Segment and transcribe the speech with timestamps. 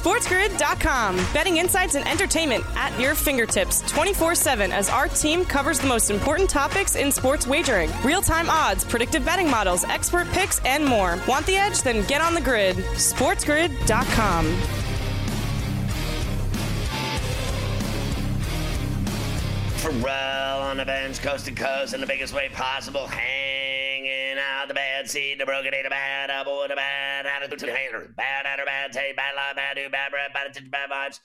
[0.00, 1.16] SportsGrid.com.
[1.32, 6.10] Betting insights and entertainment at your fingertips 24 7 as our team covers the most
[6.10, 11.18] important topics in sports wagering real time odds, predictive betting models, expert picks, and more.
[11.26, 11.80] Want the edge?
[11.82, 12.76] Then get on the grid.
[12.76, 14.44] SportsGrid.com.
[19.78, 23.06] Ferrall on the bench, coast to coast, in the biggest way possible.
[24.06, 27.68] Hanging out the bad seed, the broken eight, a bad elbow, and a bad attitude
[27.68, 28.14] the hater.
[28.16, 31.18] Bad attitude, bad taste, bad lie, bad do, bad breath, bad attention, bad vibes.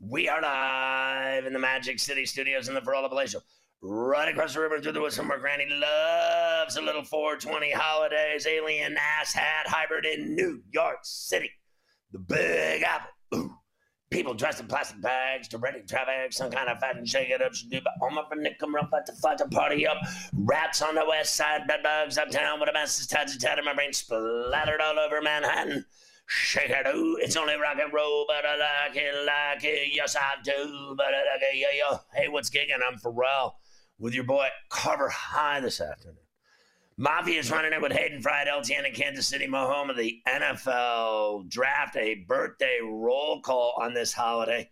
[0.00, 3.42] We are live in the Magic City studios in the Ferrall Palatial.
[3.82, 8.46] Right across the river through the woods from where Granny loves a little 420 holidays,
[8.46, 11.50] alien ass hat hybrid in New York City.
[12.12, 13.10] The Big Apple.
[13.34, 13.54] Ooh.
[14.10, 17.78] People dressed in plastic bags, directing traffic, some kind of fashion shake it up, do,
[17.82, 19.98] but all my friend Nick come around, about to fight the party up.
[20.34, 23.74] Rats on the west side, bed bugs uptown with a mess tied to tatted, my
[23.74, 25.84] brain splattered all over Manhattan.
[26.26, 30.16] Shake it, ooh, it's only rock and roll, but I like it, like it, yes
[30.16, 31.98] I do, but I like it, yeah, yeah.
[32.14, 32.78] Hey, what's gigging?
[32.86, 33.58] I'm Ferrall
[33.98, 36.27] with your boy Carver High this afternoon.
[37.00, 40.20] Mafia is running it with Hayden Fried, LTN in Kansas City, my home of the
[40.26, 44.68] NFL draft, a birthday roll call on this holiday.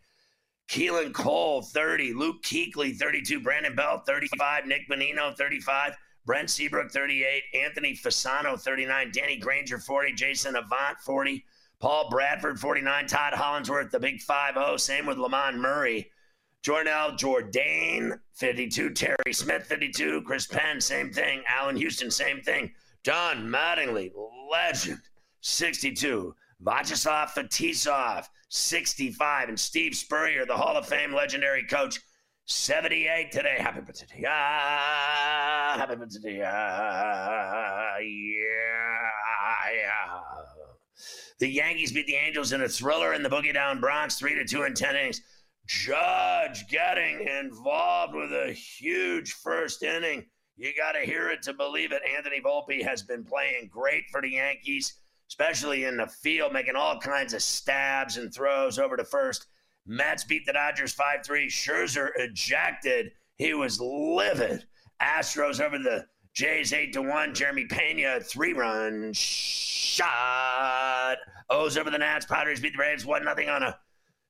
[0.69, 2.15] Keelan Cole, 30.
[2.15, 3.39] Luke Kuechly, 32.
[3.39, 4.67] Brandon Bell, 35.
[4.67, 5.97] Nick Bonino, 35.
[6.25, 7.45] Brent Seabrook, 38.
[7.55, 9.13] Anthony Fasano, 39.
[9.13, 10.13] Danny Granger, 40.
[10.15, 11.45] Jason Avant, 40.
[11.79, 13.07] Paul Bradford, 49.
[13.07, 14.77] Todd Hollandsworth, the big 5 0.
[14.79, 16.11] Same with Lamond Murray.
[16.67, 18.91] Jornell Jordan, 52.
[18.91, 20.23] Terry Smith, 52.
[20.23, 21.45] Chris Penn, same thing.
[21.49, 22.73] Allan Houston, same thing.
[23.05, 24.11] Don Mattingly,
[24.51, 24.99] legend,
[25.43, 26.35] 62.
[26.65, 29.49] Vyacheslav Fetisov, 65.
[29.49, 32.01] And Steve Spurrier, the Hall of Fame legendary coach,
[32.47, 33.59] 78 today.
[33.61, 34.07] Happy birthday.
[34.19, 36.39] Yeah, happy birthday.
[36.39, 38.67] Yeah, yeah.
[41.39, 44.45] The Yankees beat the Angels in a thriller in the Boogie Down Bronx, 3 to
[44.45, 45.21] 2 in 10 innings.
[45.67, 50.27] Judge getting involved with a huge first inning.
[50.57, 52.03] You got to hear it to believe it.
[52.17, 54.95] Anthony Volpe has been playing great for the Yankees,
[55.29, 59.47] especially in the field, making all kinds of stabs and throws over to first.
[59.87, 61.49] Mets beat the Dodgers 5 3.
[61.49, 63.11] Scherzer ejected.
[63.37, 64.65] He was livid.
[65.03, 67.35] Astros over the Jays 8 to 1.
[67.35, 70.07] Jeremy Pena, three run shot.
[71.51, 72.27] O's over the Nats.
[72.27, 73.79] Padres beat the Braves 1 0 on a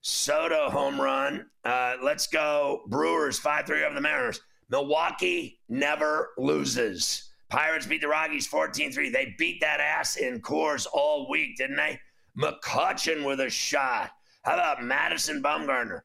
[0.09, 1.47] Soto home run.
[1.65, 2.83] Uh, let's go.
[2.87, 4.41] Brewers 5 3 over the Mariners.
[4.71, 7.33] Milwaukee never loses.
[7.49, 9.11] Pirates beat the Rockies 14 3.
[9.11, 11.99] They beat that ass in Coors all week, didn't they?
[12.39, 14.13] McCutchen with a shot.
[14.43, 16.03] How about Madison Bumgarner?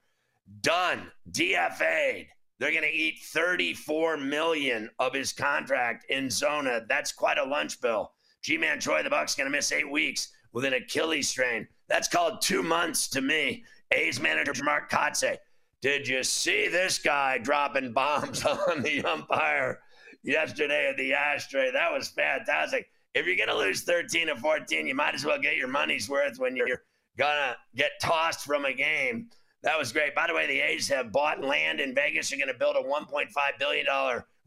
[0.62, 1.12] Done.
[1.30, 2.26] DFA'd.
[2.58, 6.82] They're going to eat 34 million of his contract in Zona.
[6.90, 8.14] That's quite a lunch bill.
[8.42, 11.68] G-Man Troy, the Bucks, going to miss eight weeks with an Achilles strain.
[11.88, 13.64] That's called two months to me.
[13.92, 15.38] A's manager Mark Kotsay.
[15.82, 19.80] Did you see this guy dropping bombs on the umpire
[20.24, 21.72] yesterday at the ashtray?
[21.72, 22.90] That was fantastic.
[23.14, 26.08] If you're going to lose 13 to 14, you might as well get your money's
[26.08, 26.84] worth when you're
[27.18, 29.30] going to get tossed from a game.
[29.64, 30.16] That was great.
[30.16, 32.30] By the way, the A's have bought land in Vegas.
[32.30, 33.28] They're going to build a $1.5
[33.60, 33.86] billion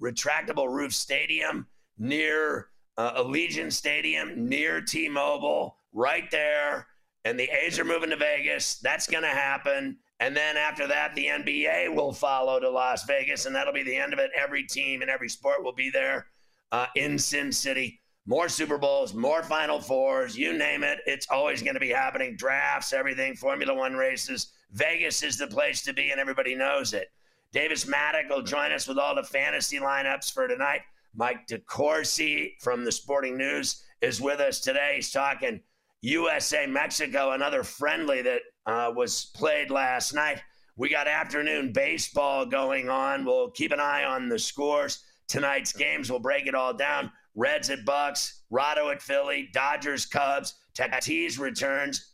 [0.00, 1.66] retractable roof stadium
[1.98, 6.86] near uh, Allegiant Stadium, near T Mobile, right there
[7.24, 8.76] and the A's are moving to Vegas.
[8.76, 9.96] That's going to happen.
[10.20, 13.96] And then after that, the NBA will follow to Las Vegas, and that'll be the
[13.96, 14.30] end of it.
[14.36, 16.26] Every team and every sport will be there
[16.72, 18.00] uh, in Sin City.
[18.26, 21.00] More Super Bowls, more Final Fours, you name it.
[21.04, 22.36] It's always going to be happening.
[22.36, 24.52] Drafts, everything, Formula One races.
[24.72, 27.10] Vegas is the place to be, and everybody knows it.
[27.52, 30.80] Davis Mattek will join us with all the fantasy lineups for tonight.
[31.14, 34.94] Mike DeCourcy from the Sporting News is with us today.
[34.96, 35.60] He's talking
[36.04, 40.42] USA Mexico, another friendly that uh, was played last night.
[40.76, 43.24] We got afternoon baseball going on.
[43.24, 45.02] We'll keep an eye on the scores.
[45.28, 47.10] Tonight's games, we'll break it all down.
[47.34, 52.12] Reds at Bucs, Rado at Philly, Dodgers, Cubs, Tatis returns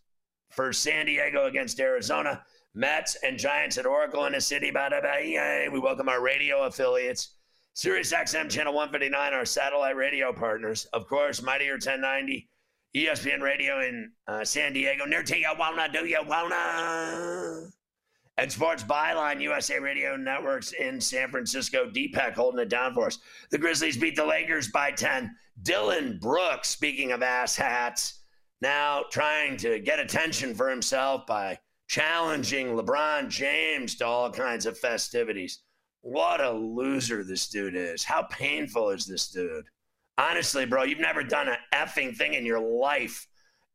[0.50, 2.44] for San Diego against Arizona.
[2.74, 4.70] Mets and Giants at Oracle in the city.
[4.70, 7.34] We welcome our radio affiliates.
[7.74, 10.84] Sirius XM Channel 159, our satellite radio partners.
[10.92, 12.48] Of course, Mightier 1090,
[12.96, 15.04] ESPN Radio in uh, San Diego.
[15.04, 17.70] Near to you wanna, do you wanna?
[18.36, 21.90] And Sports Byline, USA Radio Networks in San Francisco.
[21.90, 23.18] Deepak holding it down for us.
[23.50, 25.30] The Grizzlies beat the Lakers by 10.
[25.62, 28.22] Dillon Brooks, speaking of ass hats,
[28.62, 34.78] now trying to get attention for himself by challenging LeBron James to all kinds of
[34.78, 35.60] festivities.
[36.02, 38.04] What a loser this dude is.
[38.04, 39.66] How painful is this dude?
[40.18, 43.26] Honestly, bro, you've never done an effing thing in your life.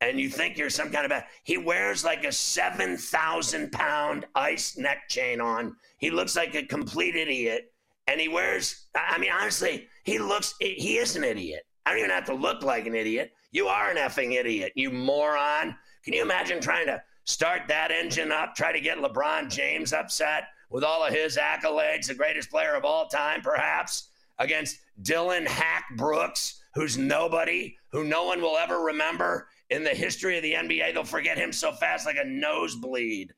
[0.02, 1.26] And you think you're some kind of a.
[1.44, 5.76] He wears like a 7,000 pound ice neck chain on.
[5.98, 7.72] He looks like a complete idiot.
[8.08, 11.66] And he wears, I mean, honestly, he looks, he is an idiot.
[11.86, 13.34] I don't even have to look like an idiot.
[13.52, 15.76] You are an effing idiot, you moron.
[16.04, 20.50] Can you imagine trying to start that engine up, try to get LeBron James upset
[20.70, 24.10] with all of his accolades, the greatest player of all time, perhaps,
[24.40, 30.38] against Dillon Hack Brooks, who's nobody, who no one will ever remember in the history
[30.38, 30.94] of the NBA.
[30.94, 33.34] They'll forget him so fast like a nosebleed.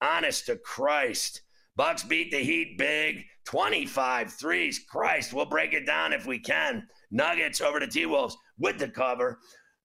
[0.00, 1.42] Honest to Christ.
[1.76, 4.80] Bucks beat the Heat big, 25 threes.
[4.88, 6.86] Christ, we'll break it down if we can.
[7.10, 9.38] Nuggets over to T Wolves with the cover.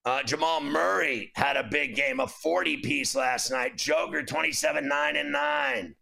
[0.06, 3.78] Uh, Jamal Murray had a big game, a 40 piece last night.
[3.78, 5.96] Joker 27 9 and 9.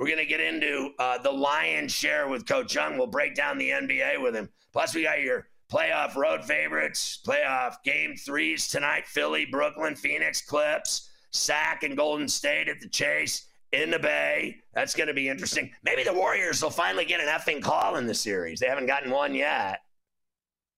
[0.00, 2.96] We're going to get into uh, the lion's share with Coach Young.
[2.96, 4.48] We'll break down the NBA with him.
[4.72, 11.10] Plus, we got your playoff road favorites, playoff game threes tonight Philly, Brooklyn, Phoenix, Clips,
[11.32, 14.56] Sac, and Golden State at the Chase in the Bay.
[14.72, 15.70] That's going to be interesting.
[15.84, 18.58] Maybe the Warriors will finally get an effing call in the series.
[18.58, 19.80] They haven't gotten one yet.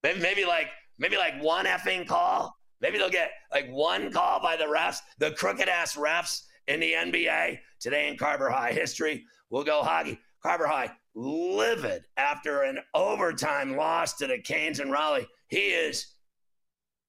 [0.03, 0.67] Maybe, maybe like
[0.99, 2.59] maybe like one effing call.
[2.81, 6.93] Maybe they'll get like one call by the refs, the crooked ass refs in the
[6.93, 7.59] NBA.
[7.81, 10.19] Today in Carver High history, we'll go hockey.
[10.43, 15.27] Carver High livid after an overtime loss to the Canes in Raleigh.
[15.49, 16.07] He is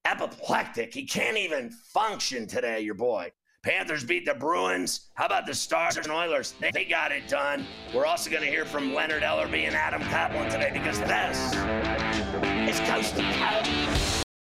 [0.06, 0.94] apoplectic.
[0.94, 3.32] He can't even function today, your boy.
[3.64, 5.10] Panthers beat the Bruins.
[5.14, 6.54] How about the Stars and Oilers?
[6.60, 7.66] They, they got it done.
[7.96, 11.38] We're also going to hear from Leonard Ellerbe and Adam Kaplan today because this
[12.70, 14.03] is Coast to Coast.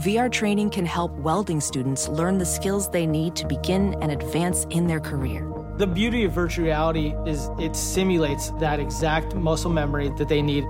[0.00, 4.64] VR training can help welding students learn the skills they need to begin and advance
[4.70, 5.46] in their career.
[5.76, 10.64] The beauty of virtual reality is it simulates that exact muscle memory that they need.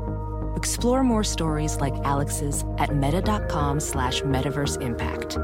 [0.57, 5.39] Explore more stories like Alex's at meta.com slash metaverse impact.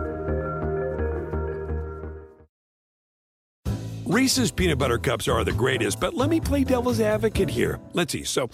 [4.05, 7.79] Reese's peanut butter cups are the greatest, but let me play devil's advocate here.
[7.93, 8.25] Let's see.
[8.25, 8.51] So,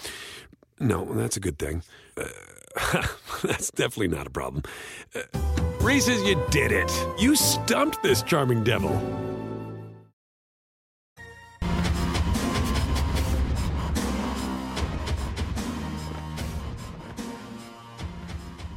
[0.79, 1.81] no, that's a good thing.
[2.15, 2.25] Uh,
[3.43, 4.63] that's definitely not a problem.
[5.15, 5.21] Uh,
[5.81, 6.91] Reese's, you did it.
[7.19, 8.91] You stumped this charming devil.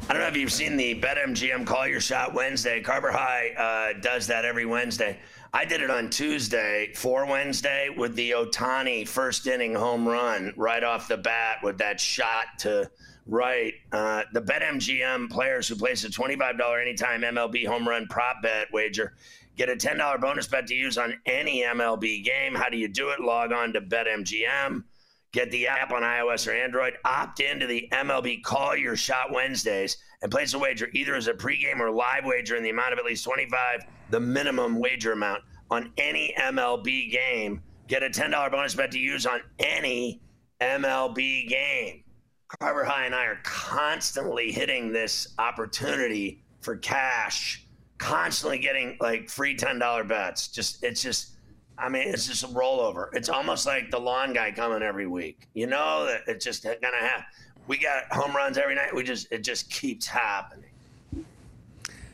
[0.09, 2.81] I don't know if you've seen the BetMGM Call Your Shot Wednesday.
[2.81, 5.19] Carver High uh, does that every Wednesday.
[5.53, 10.85] I did it on Tuesday for Wednesday with the Ohtani first inning home run right
[10.85, 12.91] off the bat with that shot to
[13.27, 13.75] right.
[13.93, 19.15] Uh, the BetMGM players who place a $25 anytime MLB home run prop bet wager
[19.57, 22.55] get a $10 bonus bet to use on any MLB game.
[22.55, 23.21] How do you do it?
[23.21, 24.85] Log on to BetMGM.
[25.33, 26.95] Get the app on iOS or Android.
[27.05, 31.35] Opt into the MLB Call Your Shot Wednesdays and place a wager either as a
[31.35, 33.81] pregame or live wager in the amount of at least 25,
[34.11, 37.63] the minimum wager amount on any MLB game.
[37.89, 40.21] Get a $10 bonus bet to use on any
[40.61, 42.03] MLB game.
[42.49, 47.67] Carver High and I are constantly hitting this opportunity for cash
[47.99, 50.49] constantly getting like free ten dollar bets.
[50.49, 51.33] Just it's just.
[51.79, 53.09] I mean, it's just a rollover.
[53.13, 55.47] It's almost like the lawn guy coming every week.
[55.53, 57.25] You know that it's just gonna happen.
[57.67, 58.95] We got home runs every night.
[58.95, 60.71] We just it just keeps happening.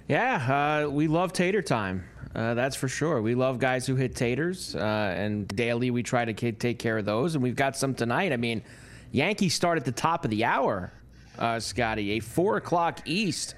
[0.09, 2.05] Yeah, uh, we love tater time.
[2.35, 3.23] Uh, that's for sure.
[3.23, 6.99] We love guys who hit taters, uh, and daily we try to k- take care
[6.99, 7.35] of those.
[7.35, 8.33] And we've got some tonight.
[8.33, 8.63] I mean,
[9.13, 10.91] Yankees start at the top of the hour,
[11.39, 12.13] uh, Scotty.
[12.13, 13.55] A four o'clock East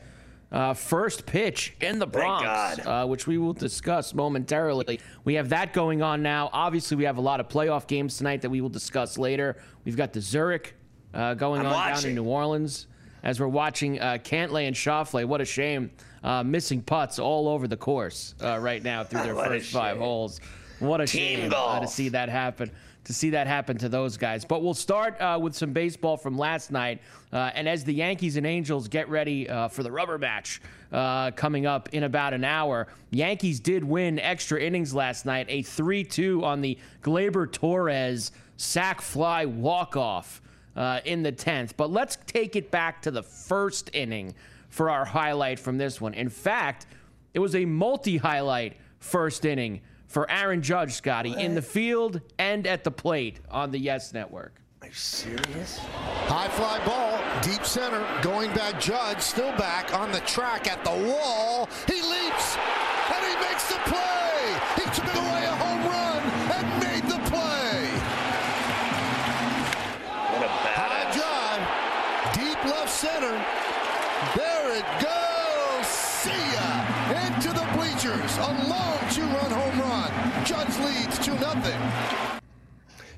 [0.50, 2.46] uh, first pitch in the Bronx,
[2.84, 5.00] uh, which we will discuss momentarily.
[5.24, 6.50] We have that going on now.
[6.52, 9.56] Obviously, we have a lot of playoff games tonight that we will discuss later.
[9.84, 10.74] We've got the Zurich
[11.14, 11.94] uh, going I'm on watching.
[12.02, 12.88] down in New Orleans
[13.22, 15.24] as we're watching uh, Cantlay and Schauffele.
[15.24, 15.90] What a shame.
[16.22, 20.40] Uh, missing putts all over the course uh, right now through their first five holes.
[20.80, 22.70] What a Team shame uh, to see that happen.
[23.04, 24.46] To see that happen to those guys.
[24.46, 27.02] But we'll start uh, with some baseball from last night.
[27.32, 31.30] Uh, and as the Yankees and Angels get ready uh, for the rubber match uh,
[31.32, 36.02] coming up in about an hour, Yankees did win extra innings last night, a 3
[36.02, 40.40] 2 on the Gleyber Torres sac fly walk off
[40.76, 41.72] uh, in the 10th.
[41.76, 44.34] But let's take it back to the first inning
[44.68, 46.14] for our highlight from this one.
[46.14, 46.86] In fact,
[47.32, 49.80] it was a multi highlight first inning
[50.14, 54.54] for Aaron Judge, Scotty, in the field and at the plate on the Yes Network.
[54.80, 55.80] Are you serious?
[56.28, 58.80] High fly ball, deep center, going back.
[58.80, 61.68] Judge still back on the track at the wall.
[61.88, 62.56] He leaps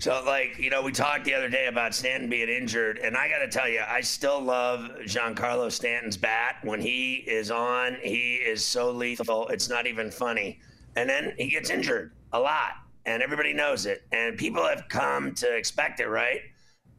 [0.07, 3.29] So, like, you know, we talked the other day about Stanton being injured, and I
[3.29, 6.59] got to tell you, I still love Giancarlo Stanton's bat.
[6.63, 9.49] When he is on, he is so lethal.
[9.49, 10.61] It's not even funny.
[10.95, 14.07] And then he gets injured a lot, and everybody knows it.
[14.13, 16.39] And people have come to expect it, right?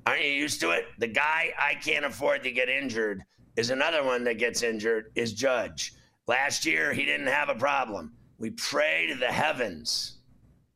[0.05, 0.87] Aren't you used to it?
[0.97, 3.23] The guy I can't afford to get injured
[3.55, 5.93] is another one that gets injured, is Judge.
[6.27, 8.11] Last year, he didn't have a problem.
[8.37, 10.17] We pray to the heavens,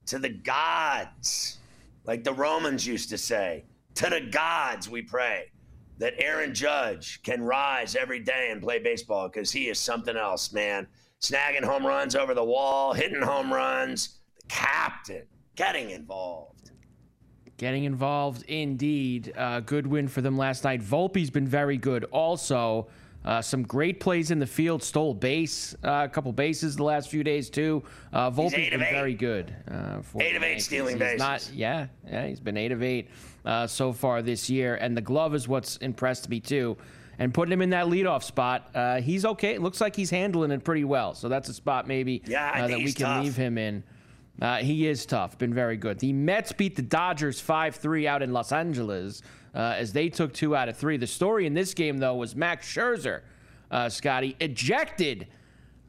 [0.05, 1.57] to the gods
[2.05, 3.65] like the Romans used to say,
[3.96, 5.51] to the gods we pray
[5.98, 10.51] that Aaron Judge can rise every day and play baseball because he is something else,
[10.51, 10.88] man.
[11.22, 15.24] Snagging home runs over the wall, hitting home runs, the captain
[15.55, 16.72] getting involved.
[17.58, 19.31] Getting involved indeed.
[19.38, 20.81] Uh, good win for them last night.
[20.81, 22.88] Volpe's been very good also.
[23.23, 27.09] Uh, some great plays in the field, stole base, uh, a couple bases the last
[27.09, 27.83] few days too.
[28.11, 29.53] Uh, Volpe's been very good.
[29.69, 31.19] Uh, for Eight of eight stealing He's bases.
[31.19, 33.09] Not, yeah, yeah, he's been eight of eight
[33.45, 36.77] uh, so far this year, and the glove is what's impressed me too.
[37.19, 39.53] And putting him in that leadoff spot, uh, he's okay.
[39.53, 41.13] It looks like he's handling it pretty well.
[41.13, 43.23] So that's a spot maybe Yeah, uh, that we can tough.
[43.23, 43.83] leave him in.
[44.41, 45.99] Uh, he is tough, been very good.
[45.99, 49.21] The Mets beat the Dodgers 5 3 out in Los Angeles
[49.53, 50.98] uh, as they took two out of three.
[50.98, 53.22] The story in this game, though, was Max Scherzer,
[53.70, 55.27] uh, Scotty, ejected.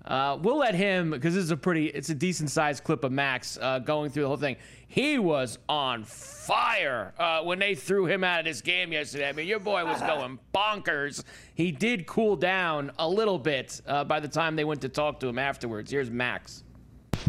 [0.05, 3.13] Uh, we'll let him, because this is a pretty, it's a decent sized clip of
[3.13, 4.57] Max uh, going through the whole thing.
[4.89, 9.29] He was on fire uh, when they threw him out of this game yesterday.
[9.29, 11.23] I mean, your boy was going bonkers.
[11.55, 15.21] He did cool down a little bit uh, by the time they went to talk
[15.21, 15.91] to him afterwards.
[15.91, 16.65] Here's Max.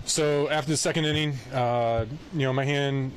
[0.06, 3.12] So after the second inning, uh, you know, my hand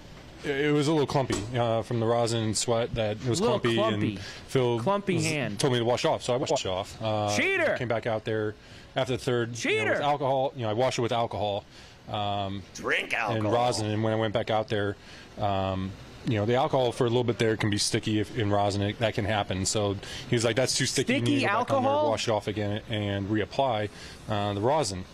[0.46, 3.42] it was a little clumpy uh, from the rosin and sweat that it was A
[3.42, 4.10] little clumpy, clumpy.
[4.16, 5.58] and Phil Clumpy was- hand.
[5.58, 7.00] told me to wash off, so I washed it off.
[7.02, 7.76] Uh, Cheater!
[7.78, 8.54] Came back out there
[8.94, 9.48] after the third.
[9.64, 9.92] You know, Cheater!
[9.92, 11.64] with alcohol, you know, I washed it with alcohol
[12.08, 13.36] um, Drink alcohol.
[13.36, 14.96] and rosin, and when I went back out there.
[15.38, 15.90] Um,
[16.28, 18.82] you know, the alcohol for a little bit there can be sticky if, in rosin.
[18.82, 19.64] It, that can happen.
[19.64, 19.94] So
[20.28, 21.12] he was like, "That's too sticky.
[21.12, 22.10] you Sticky need to go back on there, alcohol?
[22.10, 23.88] wash it off again, and reapply
[24.28, 25.04] uh, the rosin."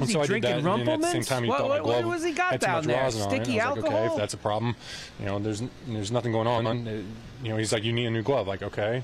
[0.00, 1.28] And he so I did drinking then at the same Rumplemans?
[1.28, 3.10] time, he What- what- what was he got down there?
[3.10, 4.06] Sticky was like, okay, alcohol?
[4.12, 4.76] if that's a problem,
[5.20, 6.66] you know, there's there's nothing going on.
[6.66, 7.02] Uh,
[7.42, 8.48] You know, he's like, you need a new glove.
[8.48, 9.02] Like, okay.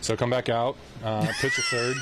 [0.00, 1.96] So come back out, uh, pitch a third,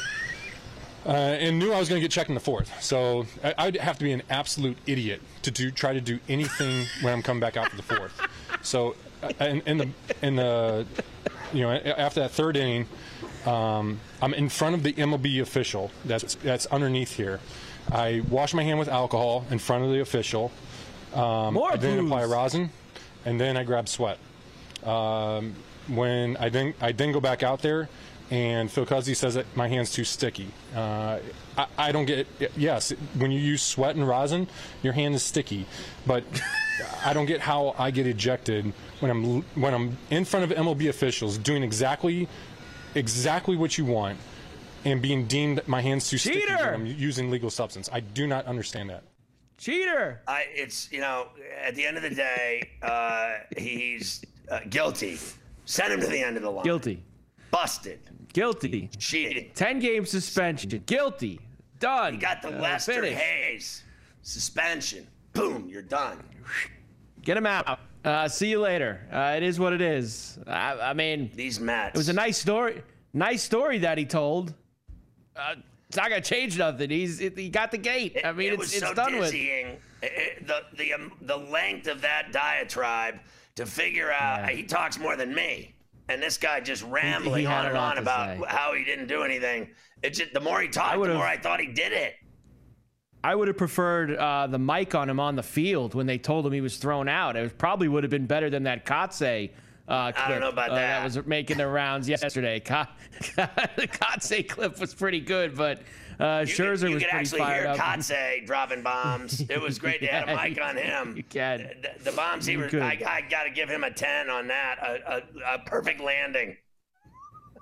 [1.06, 2.70] uh, and knew I was going to get checked in the fourth.
[2.82, 6.86] So I, I'd have to be an absolute idiot to do try to do anything
[7.00, 8.20] when I'm coming back out for the fourth.
[8.62, 9.88] So uh, in, in the
[10.20, 10.84] in the
[11.52, 12.86] you know after that third inning,
[13.46, 17.40] um, I'm in front of the MLB official that's that's underneath here.
[17.90, 20.50] I wash my hand with alcohol in front of the official.
[21.14, 22.06] Um, More I then booze.
[22.06, 22.70] apply rosin,
[23.24, 24.18] and then I grab sweat.
[24.84, 25.54] Um,
[25.88, 27.88] when I then I then go back out there,
[28.30, 30.48] and Phil Cuzzi says that my hand's too sticky.
[30.74, 31.18] Uh,
[31.58, 32.90] I, I don't get yes.
[33.14, 34.48] When you use sweat and rosin,
[34.82, 35.66] your hand is sticky,
[36.06, 36.24] but
[37.04, 40.88] I don't get how I get ejected when I'm when I'm in front of MLB
[40.88, 42.28] officials doing exactly
[42.94, 44.18] exactly what you want.
[44.84, 47.88] And being deemed my hands too sticky when I'm using legal substance.
[47.92, 49.04] I do not understand that.
[49.58, 50.20] Cheater.
[50.26, 51.28] I, it's you know,
[51.62, 55.18] at the end of the day, uh, he's uh, guilty.
[55.66, 56.64] Send him to the end of the line.
[56.64, 57.02] Guilty.
[57.50, 58.00] Busted.
[58.32, 58.90] Guilty.
[58.98, 59.50] Cheating.
[59.54, 60.82] 10 game suspension.
[60.86, 61.38] Guilty.
[61.78, 62.14] Done.
[62.14, 63.20] You got the Uh, Lester finished.
[63.20, 63.82] Hayes
[64.22, 65.06] suspension.
[65.32, 66.22] Boom, you're done.
[67.22, 67.78] Get him out.
[68.04, 69.00] Uh, see you later.
[69.12, 70.38] Uh, it is what it is.
[70.46, 71.94] I, I mean, These Mets.
[71.94, 72.82] it was a nice story.
[73.12, 74.54] Nice story that he told.
[75.36, 75.54] Uh,
[75.88, 76.90] it's not gonna change nothing.
[76.90, 78.18] He's it, he got the gate.
[78.24, 79.24] I mean, it it's was it's so done with.
[79.30, 79.78] dizzying.
[80.02, 83.20] It- it- the the um, the length of that diatribe
[83.56, 84.56] to figure out Yeah.
[84.56, 85.74] he talks more than me,
[86.08, 88.44] and this guy just rambling he on and on about say.
[88.48, 89.68] how he didn't do anything.
[90.02, 92.14] It just the more he talked, the more I thought he did it.
[93.24, 96.44] I would have preferred uh, the mic on him on the field when they told
[96.44, 97.36] him he was thrown out.
[97.36, 99.50] It probably would have been better than that Kotsay
[99.88, 101.04] uh, clip don't know about uh, that.
[101.04, 102.60] was making the rounds yesterday.
[102.64, 102.84] Ko-
[103.36, 105.82] the Kotsay clip was pretty good, but
[106.20, 107.76] uh, You Scherzer could, you was could pretty actually fired hear up.
[107.78, 109.40] Kotsay dropping bombs.
[109.48, 111.16] It was great to have a mic on him.
[111.16, 111.70] you can.
[111.82, 112.72] The, the bombs he was.
[112.74, 114.76] I, I got to give him a ten on that.
[114.82, 116.56] A, a, a perfect landing.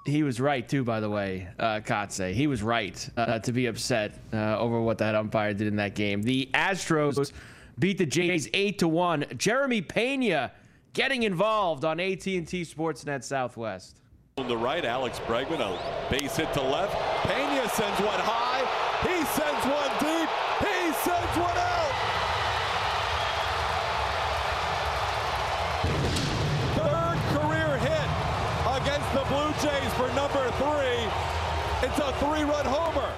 [0.07, 2.33] He was right too, by the way, uh, Kotsay.
[2.33, 5.95] He was right uh, to be upset uh, over what that umpire did in that
[5.95, 6.23] game.
[6.23, 7.33] The Astros
[7.79, 9.27] beat the Jays eight to one.
[9.37, 10.53] Jeremy Pena
[10.93, 14.01] getting involved on AT&T Sportsnet Southwest.
[14.39, 16.95] On the right, Alex Bregman, a base hit to left.
[17.27, 18.65] Pena sends one high.
[19.03, 20.29] He sends one deep.
[20.61, 21.93] He sends one out.
[26.77, 28.09] Third career hit
[28.81, 31.01] against the Blue Jays for number three.
[31.83, 33.13] It's a three-run homer.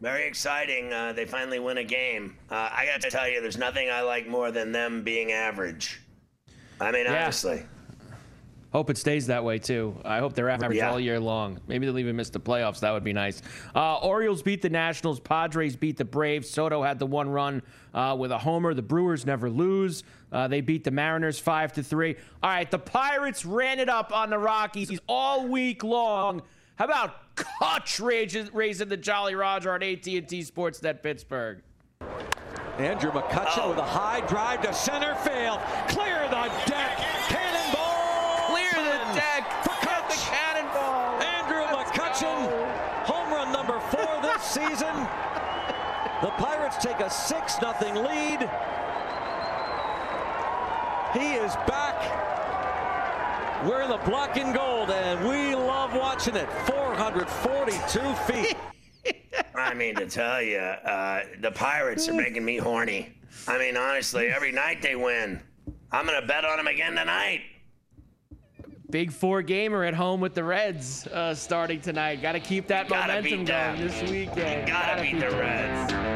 [0.00, 0.92] Very exciting.
[0.92, 2.36] Uh, they finally win a game.
[2.50, 6.00] Uh, I got to tell you, there's nothing I like more than them being average.
[6.80, 7.24] I mean, Yeah.
[7.24, 7.64] honestly.
[8.72, 9.96] Hope it stays that way too.
[10.04, 10.90] I hope they're average Yeah.
[10.90, 11.58] all year long.
[11.66, 12.80] Maybe they'll even miss the playoffs.
[12.80, 13.40] That would be nice.
[13.74, 15.18] Uh, Orioles beat the Nationals.
[15.18, 16.50] Padres beat the Braves.
[16.50, 17.62] Soto had the one run
[17.94, 18.74] uh, with a homer.
[18.74, 20.04] The Brewers never lose.
[20.30, 22.16] Uh, they beat the Mariners five to three.
[22.42, 26.42] All right, the Pirates ran it up on the Rockies all week long.
[26.74, 27.14] How about
[28.00, 31.62] raising, raising the Jolly Roger on AT&T Sportsnet Pittsburgh?
[32.78, 33.70] Andrew McCutchen oh.
[33.70, 35.60] with a high drive to center field.
[35.88, 36.98] Clear the deck.
[37.32, 38.52] Cannonball.
[38.52, 39.48] Clear the deck.
[39.80, 41.16] Cut the cannonball.
[41.24, 42.52] Andrew McCutchen.
[43.06, 44.94] Home run number four this season.
[46.20, 47.72] The Pirates take a 6 0
[48.06, 48.40] lead.
[51.14, 51.96] He is back.
[53.64, 56.48] We're in the black and gold, and we love watching it.
[56.66, 58.55] 442 feet.
[59.66, 63.12] I mean, to tell you, uh, the Pirates are making me horny.
[63.48, 65.40] I mean, honestly, every night they win.
[65.90, 67.40] I'm going to bet on them again tonight.
[68.90, 72.22] Big four gamer at home with the Reds uh, starting tonight.
[72.22, 74.68] Got to keep that Gotta momentum going this weekend.
[74.68, 76.15] Gotta beat the Reds.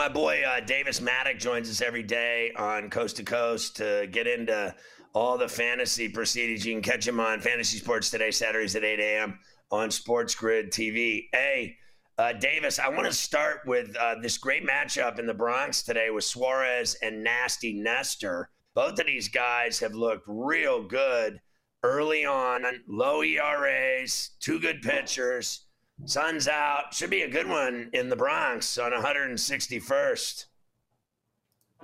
[0.00, 4.26] My boy uh, Davis Mattek joins us every day on Coast to Coast to get
[4.26, 4.74] into
[5.12, 6.64] all the fantasy proceedings.
[6.64, 9.38] You can catch him on Fantasy Sports Today, Saturdays at 8 a.m.
[9.70, 11.24] on Sports Grid TV.
[11.34, 11.76] Hey,
[12.16, 16.08] Uh, Davis, I want to start with uh, this great matchup in the Bronx today
[16.08, 18.48] with Suarez and Nasty Nestor.
[18.74, 21.42] Both of these guys have looked real good
[21.82, 25.66] early on, low ERAs, two good pitchers.
[26.04, 26.92] Sun's out.
[26.94, 30.46] Should be a good one in the Bronx on 161st.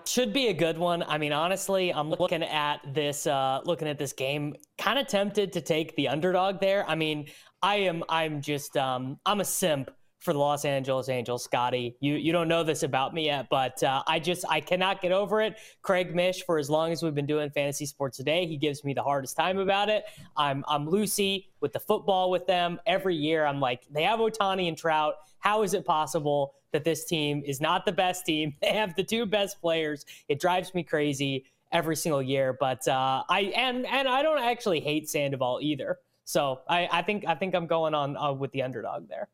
[0.05, 1.03] Should be a good one.
[1.03, 5.53] I mean, honestly, I'm looking at this, uh, looking at this game, kind of tempted
[5.55, 6.89] to take the underdog there.
[6.89, 7.27] I mean,
[7.63, 9.91] I am, I'm just, um, I'm a simp
[10.27, 11.97] for the Los Angeles Angels, Scotty.
[12.01, 15.13] You you don't know this about me yet, but uh, I just I cannot get
[15.13, 15.57] over it.
[15.83, 18.93] Craig Mish, for as long as we've been doing fantasy sports today, he gives me
[18.93, 20.05] the hardest time about it.
[20.37, 23.47] I'm I'm Lucy with the football with them every year.
[23.47, 25.15] I'm like they have Ohtani and Trout.
[25.39, 28.55] How is it possible that this team is not the best team?
[28.61, 30.05] They have the two best players.
[30.29, 32.57] It drives me crazy every single year.
[32.59, 36.01] But uh, I and and I don't actually hate Sandoval either.
[36.25, 39.29] So I, I think I think I'm going on uh, with the underdog there.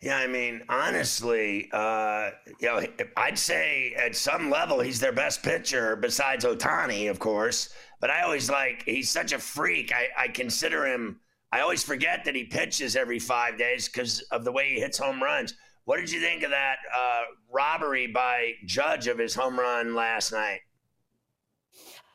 [0.00, 2.30] Yeah, I mean, honestly, uh,
[2.60, 2.82] you know,
[3.16, 7.70] I'd say at some level he's their best pitcher besides Ohtani, of course.
[8.00, 9.92] But I always like he's such a freak.
[9.94, 11.20] I, I consider him.
[11.50, 14.98] I always forget that he pitches every five days because of the way he hits
[14.98, 15.54] home runs.
[15.86, 20.32] What did you think of that uh, robbery by Judge of his home run last
[20.32, 20.60] night?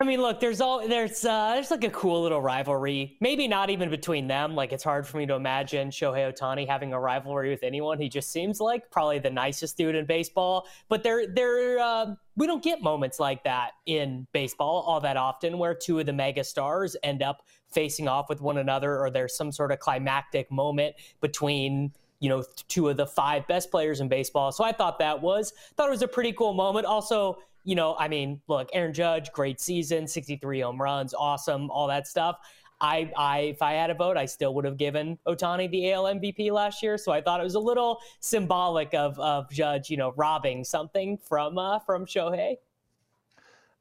[0.02, 3.18] I mean, look, there's all there's uh, there's like a cool little rivalry.
[3.22, 4.56] Maybe not even between them.
[4.56, 8.00] Like it's hard for me to imagine Shohei Ohtani having a rivalry with anyone.
[8.00, 10.68] He just seems like probably the nicest dude in baseball.
[10.90, 15.60] But there, there, uh, we don't get moments like that in baseball all that often,
[15.60, 19.38] where two of the mega stars end up facing off with one another, or there's
[19.38, 24.08] some sort of climactic moment between you know two of the five best players in
[24.08, 24.52] baseball.
[24.52, 26.88] So I thought that was thought it was a pretty cool moment.
[26.88, 31.88] Also you know, I mean, look, Aaron Judge, great season, 63 home runs, awesome, all
[31.88, 32.38] that stuff.
[32.82, 36.06] I, I, if I had a vote, I still would have given Ohtani the AL
[36.06, 36.98] MVP last year.
[36.98, 41.18] So I thought it was a little symbolic of, of Judge, you know, robbing something
[41.18, 42.56] from, uh, from Shohei.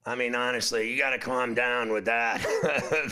[0.06, 2.42] I mean, honestly, you got to calm down with that.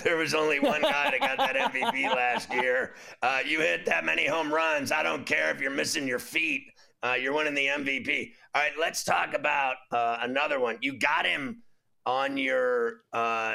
[0.04, 2.94] there was only one guy that got that MVP last year.
[3.22, 4.90] Uh, you hit that many home runs.
[4.90, 6.72] I don't care if you're missing your feet.
[7.02, 8.32] Uh, you're winning the MVP.
[8.54, 10.78] All right, let's talk about uh, another one.
[10.80, 11.62] You got him
[12.06, 13.54] on your uh,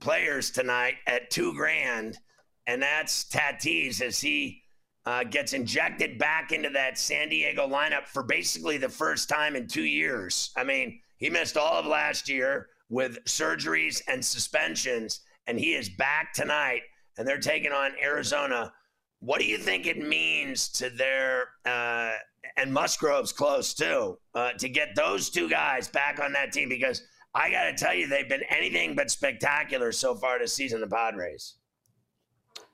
[0.00, 2.18] players tonight at two grand,
[2.66, 4.62] and that's Tatis as he
[5.06, 9.66] uh, gets injected back into that San Diego lineup for basically the first time in
[9.66, 10.50] two years.
[10.56, 15.88] I mean, he missed all of last year with surgeries and suspensions, and he is
[15.90, 16.82] back tonight,
[17.18, 18.72] and they're taking on Arizona.
[19.20, 22.12] What do you think it means to their uh,
[22.56, 27.02] and Musgrove's close too, uh, to get those two guys back on that team because
[27.34, 30.86] I got to tell you, they've been anything but spectacular so far this season, the
[30.86, 31.56] Padres.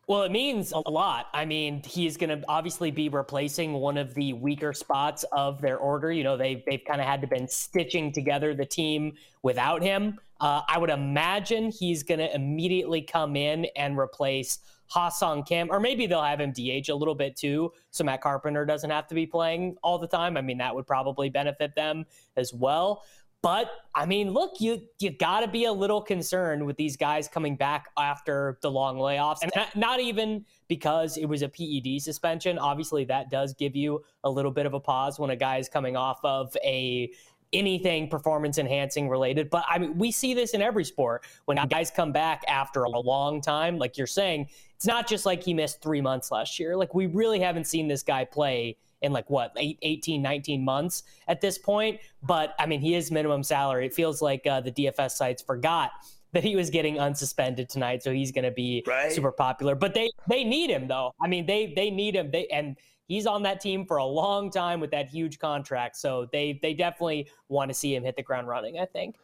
[0.09, 1.27] Well, it means a lot.
[1.35, 5.79] I mean, he's going to obviously be replacing one of the weaker spots of their
[5.79, 6.13] order.
[6.13, 10.21] You know, they've they've kind of had to been stitching together the team without him.
[10.41, 15.81] Uh, I would imagine he's going to immediately come in and replace Ha-Seong Kim, or
[15.81, 19.15] maybe they'll have him DH a little bit too, so Matt Carpenter doesn't have to
[19.15, 20.37] be playing all the time.
[20.37, 23.03] I mean, that would probably benefit them as well.
[23.43, 27.29] But I mean, look, you you got to be a little concerned with these guys
[27.29, 32.59] coming back after the long layoffs, and not even because it was a PED suspension.
[32.59, 35.69] Obviously, that does give you a little bit of a pause when a guy is
[35.69, 37.11] coming off of a
[37.53, 39.49] anything performance enhancing related.
[39.51, 42.91] But I mean, we see this in every sport when guys come back after a
[42.91, 43.79] long time.
[43.79, 46.77] Like you're saying, it's not just like he missed three months last year.
[46.77, 51.03] Like we really haven't seen this guy play in like what, eight, 18, 19 months
[51.29, 51.99] at this point.
[52.23, 53.87] But I mean, he is minimum salary.
[53.87, 55.93] It feels like uh, the DFS sites forgot
[56.33, 59.11] that he was getting unsuspended tonight, so he's going to be right.
[59.11, 59.75] super popular.
[59.75, 61.13] But they they need him though.
[61.23, 62.31] I mean, they they need him.
[62.31, 62.77] They and
[63.09, 65.97] he's on that team for a long time with that huge contract.
[65.97, 68.79] So they they definitely want to see him hit the ground running.
[68.79, 69.17] I think.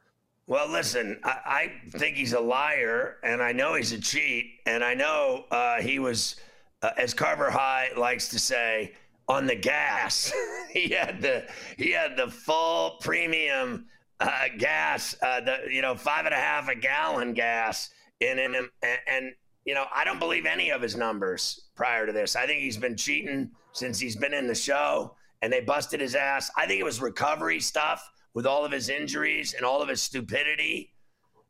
[0.53, 4.85] Well, listen, I, I think he's a liar, and I know he's a cheat, and
[4.85, 6.37] I know uh, he was,
[6.83, 8.93] uh, as Carver High likes to say,
[9.29, 10.31] on the gas.
[10.71, 11.47] he had the
[11.79, 13.87] he had the full premium
[14.21, 17.89] uh, gas, uh, the you know five and a half a gallon gas
[18.21, 19.33] in him, and, and
[19.65, 22.37] you know I don't believe any of his numbers prior to this.
[22.37, 26.15] I think he's been cheating since he's been in the show, and they busted his
[26.15, 26.51] ass.
[26.59, 30.03] I think it was recovery stuff with all of his injuries and all of his
[30.03, 30.93] stupidity.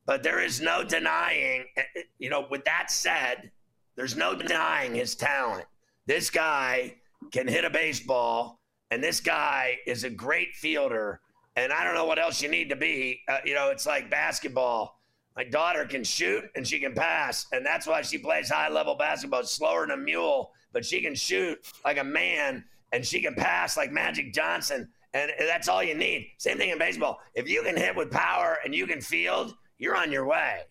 [0.04, 3.50] But there is no denying, eh, eh, you know, with that said,
[3.96, 5.66] there's no denying his talent.
[6.06, 6.96] This guy
[7.30, 11.20] can hit a baseball, and this guy is a great fielder.
[11.54, 13.20] And I don't know what else you need to be.
[13.28, 14.98] Uh, you know, it's like basketball.
[15.36, 18.96] My daughter can shoot and she can pass, and that's why she plays high level
[18.96, 19.44] basketball.
[19.44, 23.76] Slower than a mule, but she can shoot like a man and she can pass
[23.76, 26.28] like Magic Johnson, and that's all you need.
[26.38, 27.20] Same thing in baseball.
[27.34, 30.62] If you can hit with power and you can field, you're on your way.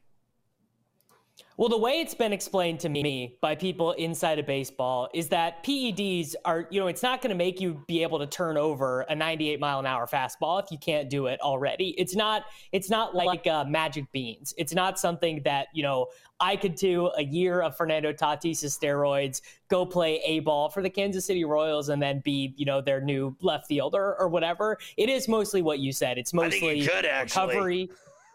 [1.58, 5.64] Well, the way it's been explained to me by people inside of baseball is that
[5.64, 9.02] PEDs are, you know, it's not going to make you be able to turn over
[9.02, 11.94] a 98 mile an hour fastball if you can't do it already.
[12.00, 14.54] It's not, it's not like uh, magic beans.
[14.58, 16.08] It's not something that, you know,
[16.42, 20.90] I could do a year of Fernando Tatis steroids, go play A ball for the
[20.90, 24.80] Kansas City Royals, and then be, you know, their new left fielder or whatever.
[24.98, 26.18] It is mostly what you said.
[26.18, 27.92] It's mostly could, recovery.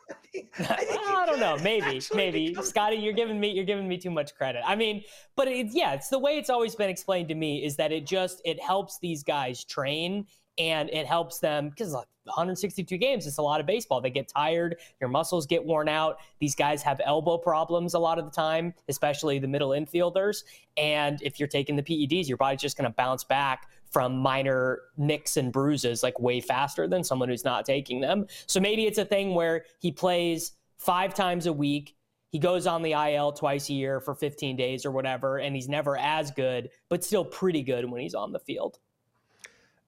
[0.60, 1.56] I, don't know.
[1.62, 4.62] Maybe, maybe, Scotty, you're giving me you're giving me too much credit.
[4.64, 5.02] I mean,
[5.34, 8.06] but it's yeah, it's the way it's always been explained to me is that it
[8.06, 10.26] just it helps these guys train
[10.58, 14.76] and it helps them because 162 games it's a lot of baseball they get tired
[15.00, 18.74] your muscles get worn out these guys have elbow problems a lot of the time
[18.88, 20.42] especially the middle infielders
[20.76, 24.80] and if you're taking the peds your body's just going to bounce back from minor
[24.96, 28.26] nicks and bruises like way faster than someone who's not taking them.
[28.46, 31.96] So maybe it's a thing where he plays five times a week.
[32.30, 35.68] He goes on the IL twice a year for 15 days or whatever, and he's
[35.68, 38.78] never as good, but still pretty good when he's on the field.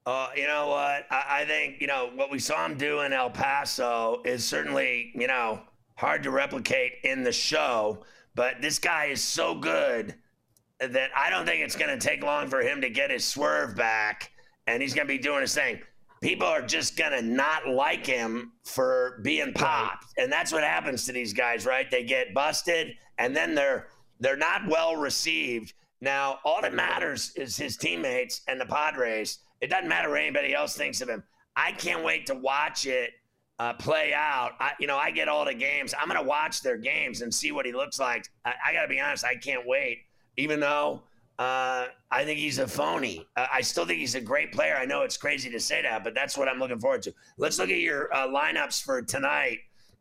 [0.09, 1.05] Uh, you know what?
[1.11, 5.13] I, I think, you know, what we saw him do in El Paso is certainly,
[5.15, 5.61] you know,
[5.97, 8.03] hard to replicate in the show,
[8.35, 10.15] but this guy is so good
[10.81, 13.77] that I don't think it's going to take long for him to get his swerve
[13.77, 14.31] back,
[14.67, 15.79] and he's going to be doing his thing.
[16.23, 21.05] People are just going to not like him for being popped, and that's what happens
[21.05, 21.91] to these guys, right?
[21.91, 23.89] They get busted, and then they're
[24.21, 25.75] they're not well received.
[26.01, 29.41] Now, all that matters is his teammates and the Padres.
[29.61, 31.23] It doesn't matter what anybody else thinks of him.
[31.57, 33.11] I can't wait to watch it
[33.59, 34.53] uh, play out.
[34.61, 35.93] I, you know, I get all the games.
[36.01, 38.25] I'm going to watch their games and see what he looks like.
[38.45, 39.99] I, I got to be honest, I can't wait
[40.39, 41.03] even though
[41.39, 43.27] uh, I think he's a phony.
[43.37, 44.77] Uh, I still think he's a great player.
[44.77, 47.15] I know it's crazy to say that, but that's what I'm looking forward to.
[47.37, 49.59] Let's look at your uh, lineups for tonight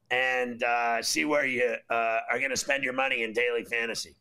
[0.10, 4.15] and uh, see where you uh, are going to spend your money in daily fantasy.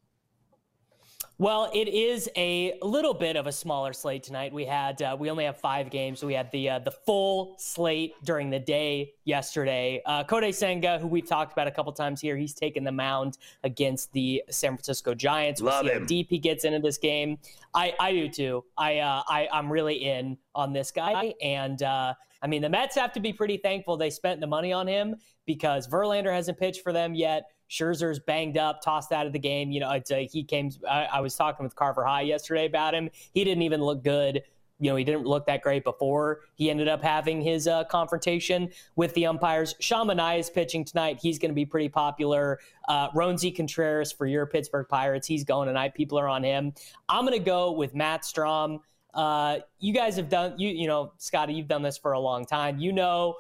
[1.39, 4.55] Well, it is a little bit of a smaller slate tonight.
[4.55, 6.25] We had uh, we only have five games.
[6.25, 10.01] We had the uh, the full slate during the day yesterday.
[10.07, 13.37] Uh, Kodai Senga, who we've talked about a couple times here, he's taken the mound
[13.65, 15.61] against the San Francisco Giants.
[15.61, 16.01] We'll Love see him.
[16.01, 17.37] how deep he gets into this game.
[17.75, 18.65] I, I do too.
[18.79, 22.95] I, uh, I I'm really in on this guy, and uh, I mean the Mets
[22.97, 26.81] have to be pretty thankful they spent the money on him because Verlander hasn't pitched
[26.81, 27.45] for them yet.
[27.71, 29.71] Scherzer's banged up, tossed out of the game.
[29.71, 30.71] You know, he came.
[30.89, 33.11] I, I was talking with Carver High yesterday about him.
[33.33, 34.43] He didn't even look good
[34.79, 38.69] you know, he didn't look that great before he ended up having his uh, confrontation
[38.95, 39.75] with the umpires.
[39.81, 41.19] Sean Manaea is pitching tonight.
[41.21, 42.61] He's going to be pretty popular.
[42.89, 45.27] Uh, Roansy Contreras for your Pittsburgh Pirates.
[45.27, 45.95] He's going tonight.
[45.95, 46.75] People are on him.
[47.09, 48.81] I'm going to go with Matt Strom.
[49.15, 52.45] Uh, you guys have done, you you know, Scotty, you've done this for a long
[52.45, 52.79] time.
[52.79, 53.37] You know,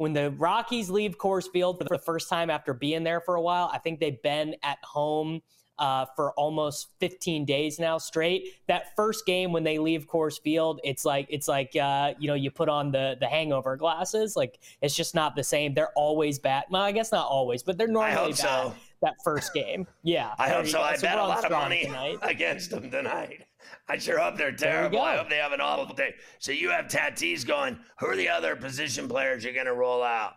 [0.00, 3.42] when the Rockies leave Coors Field for the first time after being there for a
[3.42, 5.42] while, I think they've been at home
[5.78, 8.48] uh, for almost 15 days now straight.
[8.66, 12.34] That first game when they leave Coors Field, it's like it's like uh, you know
[12.34, 14.36] you put on the the hangover glasses.
[14.36, 15.74] Like it's just not the same.
[15.74, 16.64] They're always bad.
[16.70, 18.36] Well, I guess not always, but they're normally bad.
[18.38, 18.74] So.
[19.02, 20.34] That first game, yeah.
[20.38, 20.80] I hope so.
[20.82, 22.18] I bet a lot of money tonight.
[22.22, 23.46] against them tonight.
[23.90, 25.00] I sure hope they're terrible.
[25.00, 26.14] I hope they have an awful day.
[26.38, 27.76] So you have Tatis going.
[27.98, 30.34] Who are the other position players you're going to roll out?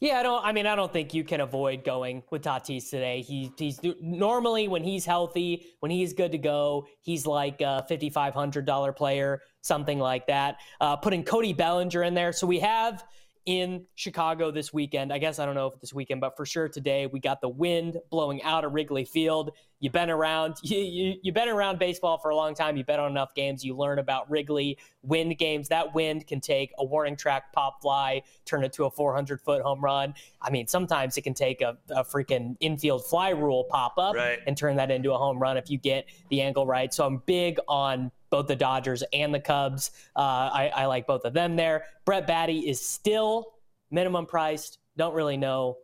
[0.00, 0.44] Yeah, I don't.
[0.44, 3.22] I mean, I don't think you can avoid going with Tatis today.
[3.22, 8.10] He, he's normally when he's healthy, when he's good to go, he's like a fifty
[8.10, 10.58] five hundred dollar player, something like that.
[10.82, 13.04] Uh, putting Cody Bellinger in there, so we have
[13.48, 15.10] in Chicago this weekend.
[15.10, 17.48] I guess I don't know if this weekend, but for sure today we got the
[17.48, 19.52] wind blowing out of Wrigley Field.
[19.80, 22.76] You've been around you, you you've been around baseball for a long time.
[22.76, 23.64] You bet on enough games.
[23.64, 25.68] You learn about Wrigley wind games.
[25.68, 29.62] That wind can take a warning track pop fly, turn it to a 400 foot
[29.62, 30.12] home run.
[30.42, 34.40] I mean, sometimes it can take a, a freaking infield fly rule pop up right.
[34.46, 36.92] and turn that into a home run if you get the angle right.
[36.92, 39.90] So I'm big on both the Dodgers and the Cubs.
[40.16, 41.84] Uh, I, I, like both of them there.
[42.04, 43.54] Brett Baty is still
[43.90, 44.78] minimum priced.
[44.96, 45.78] Don't really know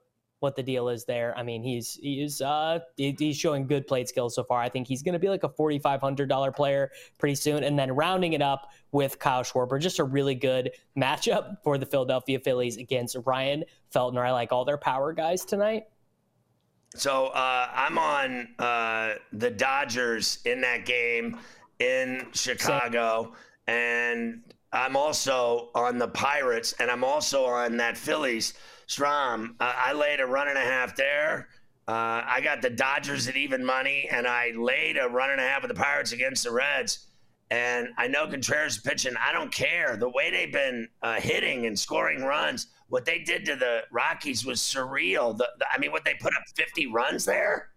[0.44, 1.36] what the deal is there.
[1.38, 4.60] I mean, he's he's uh, he's showing good plate skills so far.
[4.60, 7.64] I think he's going to be like a forty five hundred dollar player pretty soon.
[7.64, 11.86] And then rounding it up with Kyle Schwarber, just a really good matchup for the
[11.86, 14.26] Philadelphia Phillies against Ryan Feltner.
[14.26, 15.84] I like all their power guys tonight.
[16.94, 21.38] So uh, I'm on uh, the Dodgers in that game
[21.78, 23.34] in Chicago,
[23.66, 28.54] and I'm also on the Pirates, and I'm also on that Phillies.
[28.86, 29.56] Strom.
[29.60, 31.48] uh, I laid a run and a half there.
[31.86, 35.44] Uh, I got the Dodgers at even money, and I laid a run and a
[35.44, 37.06] half with the Pirates against the Reds.
[37.50, 39.14] And I know Contreras pitching.
[39.22, 39.96] I don't care.
[39.96, 44.46] The way they've been uh, hitting and scoring runs, what they did to the Rockies
[44.46, 45.36] was surreal.
[45.36, 47.68] The, the, I mean, what they put up 50 runs there?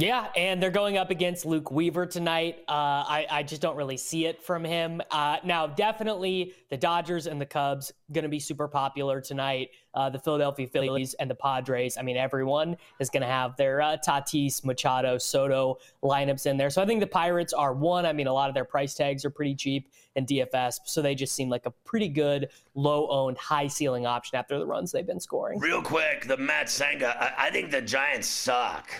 [0.00, 2.60] Yeah, and they're going up against Luke Weaver tonight.
[2.66, 5.02] Uh, I, I, just don't really see it from him.
[5.10, 9.68] Uh, now, definitely the Dodgers and the Cubs going to be super popular tonight.
[9.92, 11.98] Uh, the Philadelphia Phillies and the Padres.
[11.98, 16.70] I mean, everyone is going to have their uh, Tatis, Machado, Soto lineups in there.
[16.70, 18.06] So I think the Pirates are one.
[18.06, 21.14] I mean, a lot of their price tags are pretty cheap in DFS, so they
[21.14, 25.60] just seem like a pretty good, low-owned, high-ceiling option after the runs they've been scoring.
[25.60, 27.16] Real quick, the Matt Senga.
[27.22, 28.90] I, I think the Giants suck.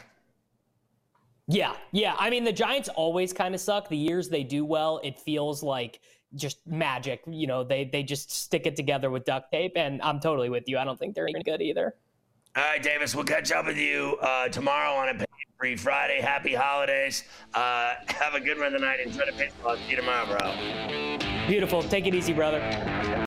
[1.51, 2.15] Yeah, yeah.
[2.19, 3.89] I mean, the Giants always kind of suck.
[3.89, 6.01] The years they do well, it feels like
[6.37, 7.23] just magic.
[7.27, 10.69] You know, they they just stick it together with duct tape, and I'm totally with
[10.69, 10.79] you.
[10.79, 11.97] I don't think they're any good either.
[12.57, 15.25] All right, Davis, we'll catch up with you uh, tomorrow on a
[15.59, 16.21] free Friday.
[16.21, 17.25] Happy holidays.
[17.55, 19.01] Uh, have a good run tonight.
[19.01, 19.77] Enjoy the baseball.
[19.77, 21.47] See you tomorrow, bro.
[21.49, 21.83] Beautiful.
[21.83, 23.27] Take it easy, brother.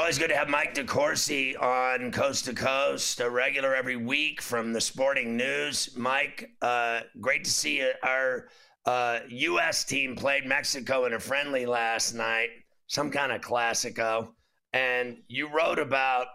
[0.00, 4.72] Always good to have Mike DeCourcy on Coast to Coast, a regular every week from
[4.72, 5.90] the Sporting News.
[5.94, 7.90] Mike, uh, great to see you.
[8.02, 8.48] Our
[8.86, 9.84] uh, U.S.
[9.84, 12.48] team played Mexico in a friendly last night,
[12.86, 14.28] some kind of classico.
[14.72, 16.28] And you wrote about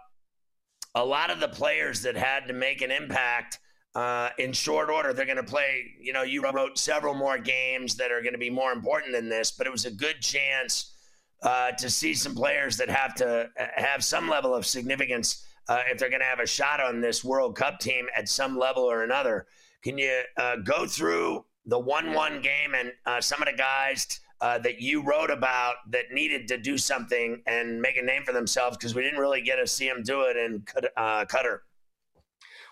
[0.94, 3.58] a lot of the players that had to make an impact
[3.96, 5.12] uh, in short order.
[5.12, 8.38] They're going to play, you know, you wrote several more games that are going to
[8.38, 10.95] be more important than this, but it was a good chance
[11.42, 15.80] uh, to see some players that have to uh, have some level of significance uh,
[15.90, 18.84] if they're going to have a shot on this World Cup team at some level
[18.84, 19.46] or another.
[19.82, 24.20] Can you uh, go through the 1 1 game and uh, some of the guys
[24.40, 28.32] uh, that you wrote about that needed to do something and make a name for
[28.32, 28.76] themselves?
[28.76, 31.58] Because we didn't really get to see them do it in Qatar.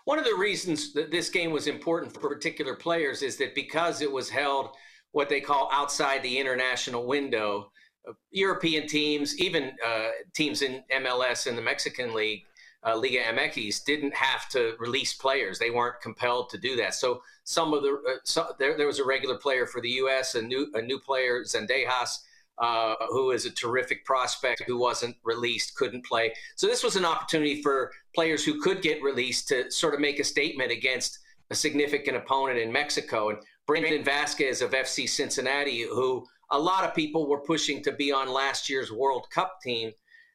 [0.05, 4.03] One of the reasons that this game was important for particular players is that because
[4.03, 4.77] it was held
[5.13, 7.71] what they call outside the international window,
[8.31, 12.45] European teams, even uh, teams in MLS and the Mexican League,
[12.87, 15.59] uh, Liga MX, didn't have to release players.
[15.59, 16.95] They weren't compelled to do that.
[16.95, 20.35] So some of the uh, so there, there was a regular player for the U.S.,
[20.35, 22.19] a new a new player, Zendejas,
[22.59, 26.33] uh, who is a terrific prospect who wasn't released, couldn't play.
[26.57, 30.19] So this was an opportunity for players who could get released to sort of make
[30.21, 31.19] a statement against
[31.51, 33.31] a significant opponent in Mexico.
[33.31, 38.13] And Brandon Vazquez of FC Cincinnati, who a lot of people were pushing to be
[38.13, 39.91] on last year's World Cup team.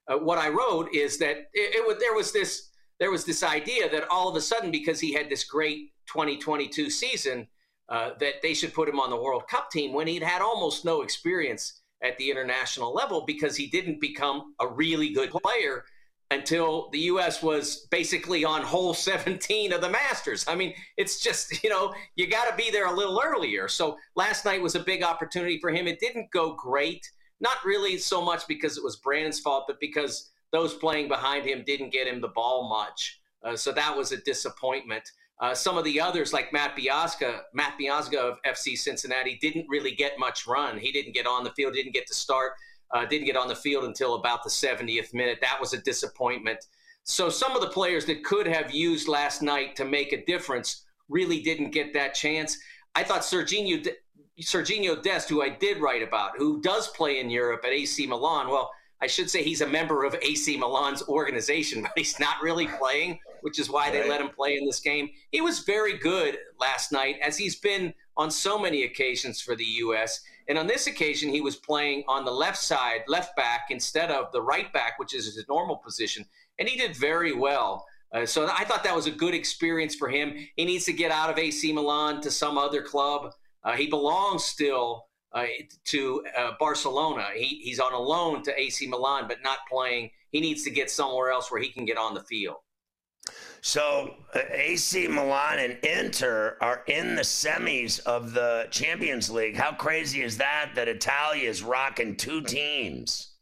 [0.07, 3.89] Uh, what I wrote is that it, it there was this there was this idea
[3.89, 7.47] that all of a sudden, because he had this great 2022 season,
[7.87, 10.83] uh, that they should put him on the World Cup team when he'd had almost
[10.83, 15.85] no experience at the international level because he didn't become a really good player
[16.31, 17.41] until the U.S.
[17.41, 20.45] was basically on hole 17 of the Masters.
[20.47, 23.67] I mean, it's just, you know, you got to be there a little earlier.
[23.67, 25.87] So last night was a big opportunity for him.
[25.87, 27.09] It didn't go great,
[27.39, 31.63] not really so much because it was Brandon's fault, but because those playing behind him
[31.65, 33.19] didn't get him the ball much.
[33.43, 35.03] Uh, so that was a disappointment.
[35.39, 39.95] Uh, some of the others, like Matt Miazga, Matt Miazga of FC Cincinnati, didn't really
[39.95, 40.77] get much run.
[40.77, 42.53] He didn't get on the field, didn't get to start.
[42.91, 45.39] Uh, didn't get on the field until about the 70th minute.
[45.41, 46.65] That was a disappointment.
[47.03, 50.85] So some of the players that could have used last night to make a difference
[51.07, 52.57] really didn't get that chance.
[52.95, 53.87] I thought Sergiño,
[54.41, 58.47] Sergiño Dest, who I did write about, who does play in Europe at AC Milan,
[58.47, 58.71] well,
[59.01, 63.19] I should say he's a member of AC Milan's organization, but he's not really playing,
[63.41, 65.09] which is why they let him play in this game.
[65.31, 69.63] He was very good last night, as he's been on so many occasions for the
[69.63, 70.21] U.S.
[70.49, 74.31] And on this occasion, he was playing on the left side, left back, instead of
[74.33, 76.25] the right back, which is his normal position.
[76.57, 77.85] And he did very well.
[78.11, 80.33] Uh, so I thought that was a good experience for him.
[80.55, 83.31] He needs to get out of AC Milan to some other club.
[83.63, 85.45] Uh, he belongs still uh,
[85.85, 87.27] to uh, Barcelona.
[87.35, 90.09] He, he's on a loan to AC Milan, but not playing.
[90.31, 92.57] He needs to get somewhere else where he can get on the field.
[93.61, 99.55] So uh, AC Milan and Inter are in the semis of the Champions League.
[99.55, 100.71] How crazy is that?
[100.75, 103.33] That Italia is rocking two teams.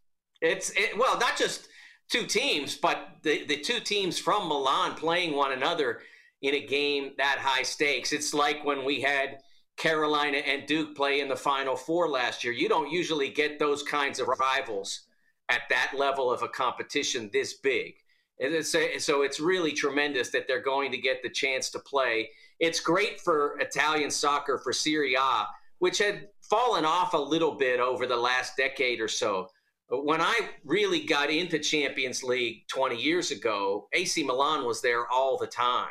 [0.41, 1.67] It's it, well, not just
[2.09, 6.01] two teams, but the the two teams from Milan playing one another
[6.41, 8.13] in a game that high stakes.
[8.13, 9.39] It's like when we had
[9.77, 12.53] Carolina and Duke play in the Final Four last year.
[12.53, 15.01] You don't usually get those kinds of rivals
[15.49, 17.95] at that level of a competition this big.
[18.39, 22.29] It's a, so it's really tremendous that they're going to get the chance to play.
[22.59, 25.45] It's great for Italian soccer for Serie A,
[25.79, 29.49] which had fallen off a little bit over the last decade or so.
[29.89, 35.37] When I really got into Champions League 20 years ago, AC Milan was there all
[35.37, 35.89] the time.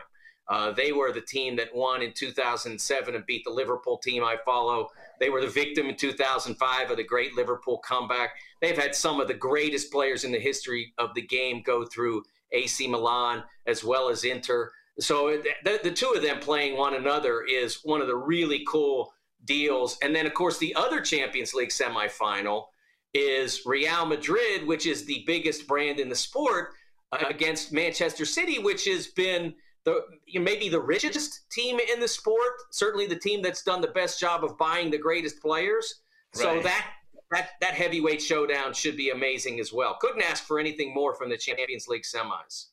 [0.49, 4.37] Uh, they were the team that won in 2007 and beat the Liverpool team I
[4.45, 4.89] follow.
[5.19, 8.35] They were the victim in 2005 of the great Liverpool comeback.
[8.61, 12.23] They've had some of the greatest players in the history of the game go through
[12.53, 14.73] AC Milan as well as Inter.
[14.99, 19.13] So the, the two of them playing one another is one of the really cool
[19.45, 19.99] deals.
[20.03, 22.65] And then, of course, the other Champions League semifinal
[23.15, 26.71] is Real Madrid, which is the biggest brand in the sport,
[27.13, 30.03] uh, against Manchester City, which has been the
[30.35, 34.45] maybe the richest team in the sport, certainly the team that's done the best job
[34.45, 36.01] of buying the greatest players.
[36.35, 36.43] Right.
[36.43, 36.87] So that
[37.31, 39.97] that that heavyweight showdown should be amazing as well.
[40.01, 42.67] Couldn't ask for anything more from the Champions League semis.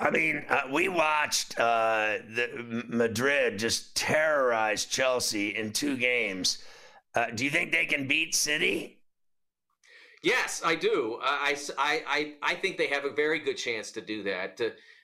[0.00, 6.58] I mean, uh, we watched uh, the Madrid just terrorize Chelsea in two games.
[7.14, 8.98] Uh, do you think they can beat City?
[10.22, 11.18] Yes, I do.
[11.22, 14.60] I, I, I, I think they have a very good chance to do that.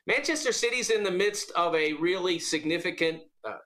[0.06, 3.58] Manchester City's in the midst of a really significant uh,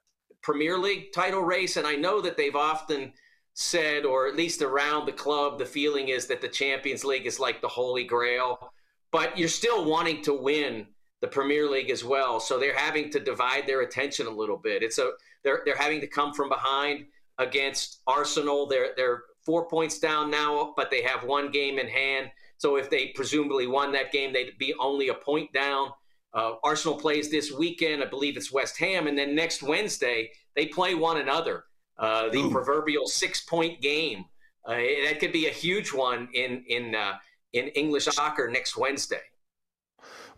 [0.43, 3.12] Premier League title race, and I know that they've often–
[3.61, 7.41] said, or at least around the club, the feeling is that the Champions League is
[7.41, 8.73] like the holy grail,
[9.11, 10.87] but you're still wanting to win
[11.21, 12.39] the Premier League as well.
[12.39, 14.85] So they're having to divide their attention a little bit.
[14.85, 15.11] It's a
[15.43, 17.07] they're they're having to come from behind
[17.39, 18.69] against Arsenal.
[18.69, 22.31] They're they're four points down now, but they have one game in hand.
[22.59, 25.91] So if they presumably won that game, they'd be only a point down.
[26.33, 28.05] Uh, Arsenal plays this weekend.
[28.05, 31.65] I believe it's West Ham, and then next Wednesday they play one another
[31.99, 32.51] uh, the Ooh.
[32.51, 34.25] proverbial six point game.
[34.67, 34.77] Uh,
[35.07, 37.15] that could be a huge one in in uh,
[37.53, 39.23] in English soccer next Wednesday.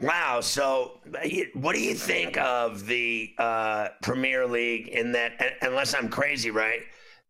[0.00, 0.40] Wow.
[0.40, 1.00] So,
[1.54, 5.58] what do you think of the uh, Premier League in that?
[5.62, 6.80] Unless I'm crazy, right?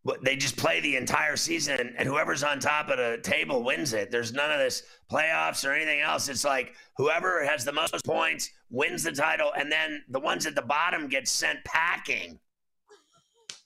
[0.05, 3.93] But they just play the entire season, and whoever's on top of the table wins
[3.93, 4.11] it.
[4.11, 6.29] There's none of this playoffs or anything else.
[6.29, 10.55] It's like whoever has the most points wins the title, and then the ones at
[10.55, 12.39] the bottom get sent packing.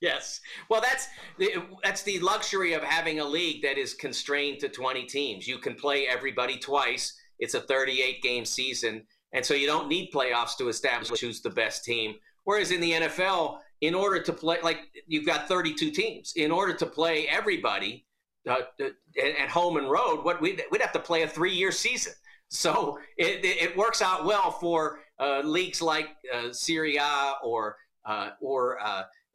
[0.05, 0.43] Yes.
[0.69, 5.07] Well, that's the, that's the luxury of having a league that is constrained to 20
[5.07, 5.49] teams.
[5.49, 7.19] You can play everybody twice.
[7.39, 11.49] It's a 38 game season, and so you don't need playoffs to establish who's the
[11.49, 12.17] best team.
[12.45, 16.75] Whereas in the NFL, in order to play, like you've got 32 teams, in order
[16.75, 18.05] to play everybody
[18.47, 18.57] uh,
[19.41, 22.13] at home and road, what we'd, we'd have to play a three year season.
[22.49, 28.31] So it, it works out well for uh, leagues like uh, Serie A or uh,
[28.43, 28.79] or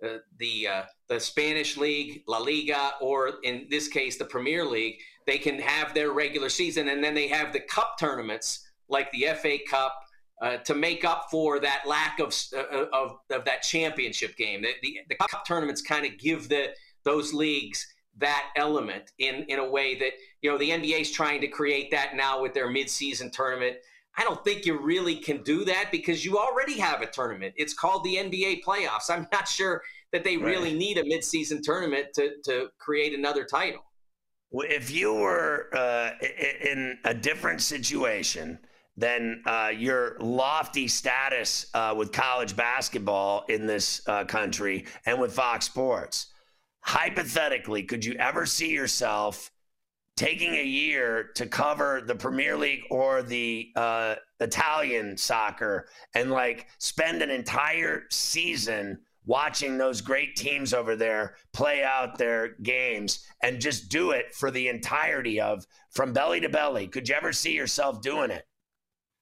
[0.04, 4.66] uh, uh, the uh, the Spanish league, La Liga, or in this case the Premier
[4.66, 9.12] League, they can have their regular season, and then they have the cup tournaments like
[9.12, 9.96] the FA Cup
[10.42, 14.62] uh, to make up for that lack of uh, of, of that championship game.
[14.62, 16.70] The, the, the cup tournaments kind of give the
[17.04, 17.86] those leagues
[18.18, 21.92] that element in in a way that you know the NBA is trying to create
[21.92, 23.78] that now with their midseason tournament.
[24.20, 27.54] I don't think you really can do that because you already have a tournament.
[27.56, 29.10] It's called the NBA playoffs.
[29.10, 33.86] I'm not sure that they really need a midseason tournament to, to create another title.
[34.52, 36.12] If you were uh,
[36.66, 38.60] in a different situation
[38.98, 45.32] than uh, your lofty status uh, with college basketball in this uh, country and with
[45.32, 46.34] Fox Sports,
[46.82, 49.50] hypothetically, could you ever see yourself
[50.20, 56.68] taking a year to cover the Premier League or the uh, Italian soccer and like
[56.78, 63.62] spend an entire season watching those great teams over there play out their games and
[63.62, 66.86] just do it for the entirety of from belly to belly.
[66.86, 68.46] Could you ever see yourself doing it?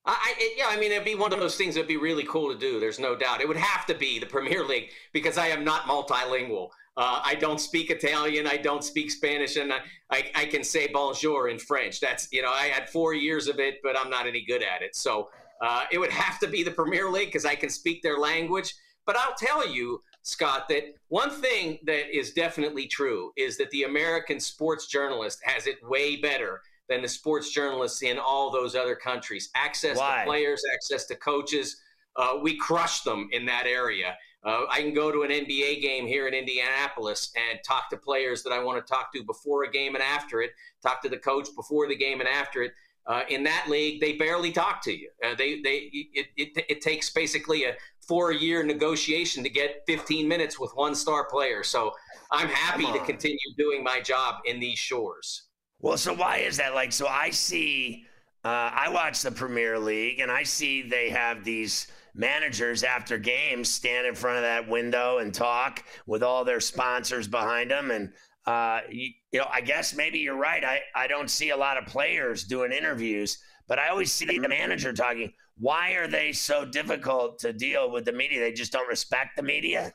[0.04, 2.52] I, it, yeah, I mean, it'd be one of those things that'd be really cool
[2.52, 2.80] to do.
[2.80, 3.40] There's no doubt.
[3.40, 6.70] It would have to be the Premier League because I am not multilingual.
[6.98, 8.48] Uh, I don't speak Italian.
[8.48, 9.78] I don't speak Spanish, and I,
[10.10, 12.00] I, I, can say bonjour in French.
[12.00, 14.82] That's you know, I had four years of it, but I'm not any good at
[14.82, 14.96] it.
[14.96, 15.30] So
[15.62, 18.74] uh, it would have to be the Premier League because I can speak their language.
[19.06, 23.84] But I'll tell you, Scott, that one thing that is definitely true is that the
[23.84, 28.96] American sports journalist has it way better than the sports journalists in all those other
[28.96, 29.50] countries.
[29.54, 30.18] Access Why?
[30.18, 31.76] to players, access to coaches.
[32.16, 34.16] Uh, we crush them in that area.
[34.44, 38.42] Uh, I can go to an NBA game here in Indianapolis and talk to players
[38.44, 41.18] that I want to talk to before a game and after it, talk to the
[41.18, 42.72] coach before the game and after it.
[43.06, 45.08] Uh, in that league, they barely talk to you.
[45.24, 47.74] Uh, they, they, it, it, it takes basically a
[48.06, 51.64] four-year negotiation to get 15 minutes with one star player.
[51.64, 51.92] So
[52.30, 55.44] I'm happy to continue doing my job in these shores.
[55.80, 56.74] Well, so why is that?
[56.74, 58.04] Like, so I see,
[58.44, 61.88] uh, I watch the Premier League, and I see they have these
[62.18, 67.28] managers after games stand in front of that window and talk with all their sponsors
[67.28, 67.90] behind them.
[67.90, 68.12] And,
[68.44, 70.64] uh, you, you, know, I guess maybe you're right.
[70.64, 73.38] I, I don't see a lot of players doing interviews,
[73.68, 75.32] but I always see the manager talking.
[75.56, 78.40] Why are they so difficult to deal with the media?
[78.40, 79.92] They just don't respect the media?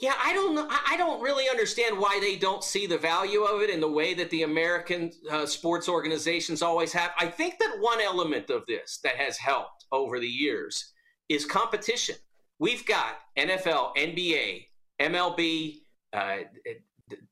[0.00, 0.68] Yeah, I don't know.
[0.68, 4.12] I don't really understand why they don't see the value of it in the way
[4.14, 7.12] that the American uh, sports organizations always have.
[7.18, 10.93] I think that one element of this that has helped over the years
[11.28, 12.16] is competition.
[12.58, 14.66] We've got NFL, NBA,
[15.00, 15.78] MLB,
[16.12, 16.36] uh,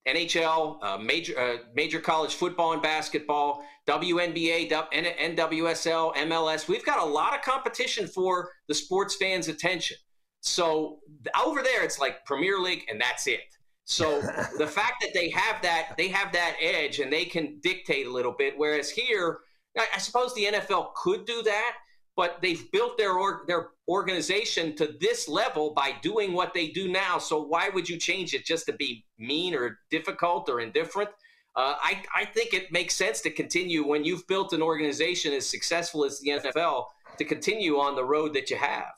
[0.07, 6.69] NHL, uh, major uh, major college football and basketball, WNBA, NWSL, MLS.
[6.69, 9.97] We've got a lot of competition for the sports fans' attention.
[10.41, 10.99] So
[11.45, 13.41] over there, it's like Premier League, and that's it.
[13.85, 14.21] So
[14.59, 18.13] the fact that they have that, they have that edge, and they can dictate a
[18.13, 18.55] little bit.
[18.57, 19.39] Whereas here,
[19.79, 21.73] I suppose the NFL could do that,
[22.17, 26.91] but they've built their or, their organization to this level by doing what they do
[26.91, 27.19] now.
[27.19, 31.11] So why would you change it just to be mean or difficult or indifferent?
[31.55, 35.47] Uh, I, I think it makes sense to continue when you've built an organization as
[35.47, 36.87] successful as the NFL
[37.19, 38.93] to continue on the road that you have.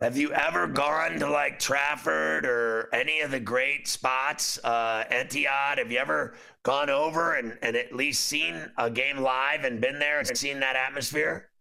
[0.00, 5.78] Have you ever gone to like Trafford or any of the great spots, uh, Etihad?
[5.78, 6.34] Have you ever
[6.64, 10.58] gone over and, and at least seen a game live and been there and seen
[10.60, 11.51] that atmosphere?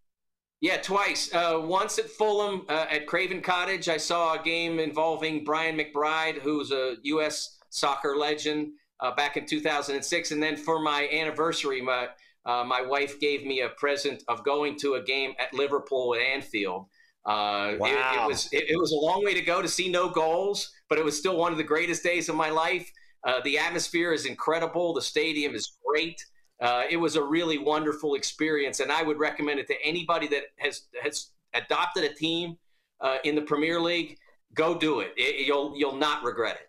[0.61, 1.33] Yeah, twice.
[1.33, 6.35] Uh, once at Fulham uh, at Craven Cottage, I saw a game involving Brian McBride,
[6.35, 7.57] who's a U.S.
[7.71, 10.31] soccer legend, uh, back in 2006.
[10.31, 12.09] And then for my anniversary, my
[12.45, 16.21] uh, my wife gave me a present of going to a game at Liverpool at
[16.21, 16.85] Anfield.
[17.25, 17.87] Uh, wow.
[17.87, 20.71] It, it was it, it, was a long way to go to see no goals,
[20.89, 22.91] but it was still one of the greatest days of my life.
[23.23, 24.93] Uh, the atmosphere is incredible.
[24.93, 26.23] The stadium is great.
[26.61, 30.43] Uh, it was a really wonderful experience, and I would recommend it to anybody that
[30.57, 32.55] has has adopted a team
[33.01, 34.17] uh, in the Premier League.
[34.53, 35.13] Go do it.
[35.17, 35.45] it.
[35.47, 36.67] You'll you'll not regret it.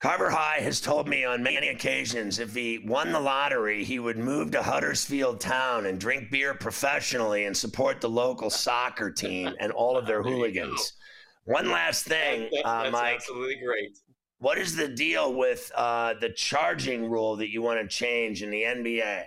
[0.00, 4.16] Carver High has told me on many occasions if he won the lottery, he would
[4.16, 9.70] move to Huddersfield Town and drink beer professionally and support the local soccer team and
[9.72, 10.94] all of their hooligans.
[11.44, 13.16] One last thing, that, uh, that's Mike.
[13.16, 13.98] Absolutely great.
[14.40, 18.50] What is the deal with uh, the charging rule that you want to change in
[18.50, 19.24] the NBA?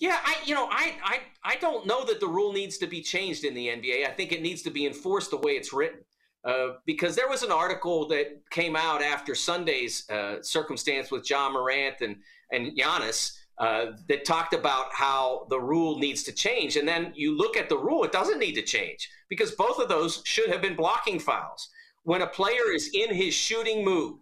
[0.00, 3.00] Yeah, I you know I, I I don't know that the rule needs to be
[3.00, 4.04] changed in the NBA.
[4.04, 6.00] I think it needs to be enforced the way it's written.
[6.44, 11.48] Uh, because there was an article that came out after Sunday's uh, circumstance with Ja
[11.48, 12.16] Morant and
[12.52, 17.36] and Giannis uh, that talked about how the rule needs to change, and then you
[17.36, 20.62] look at the rule; it doesn't need to change because both of those should have
[20.62, 21.70] been blocking fouls.
[22.08, 24.18] When a player is in his shooting move,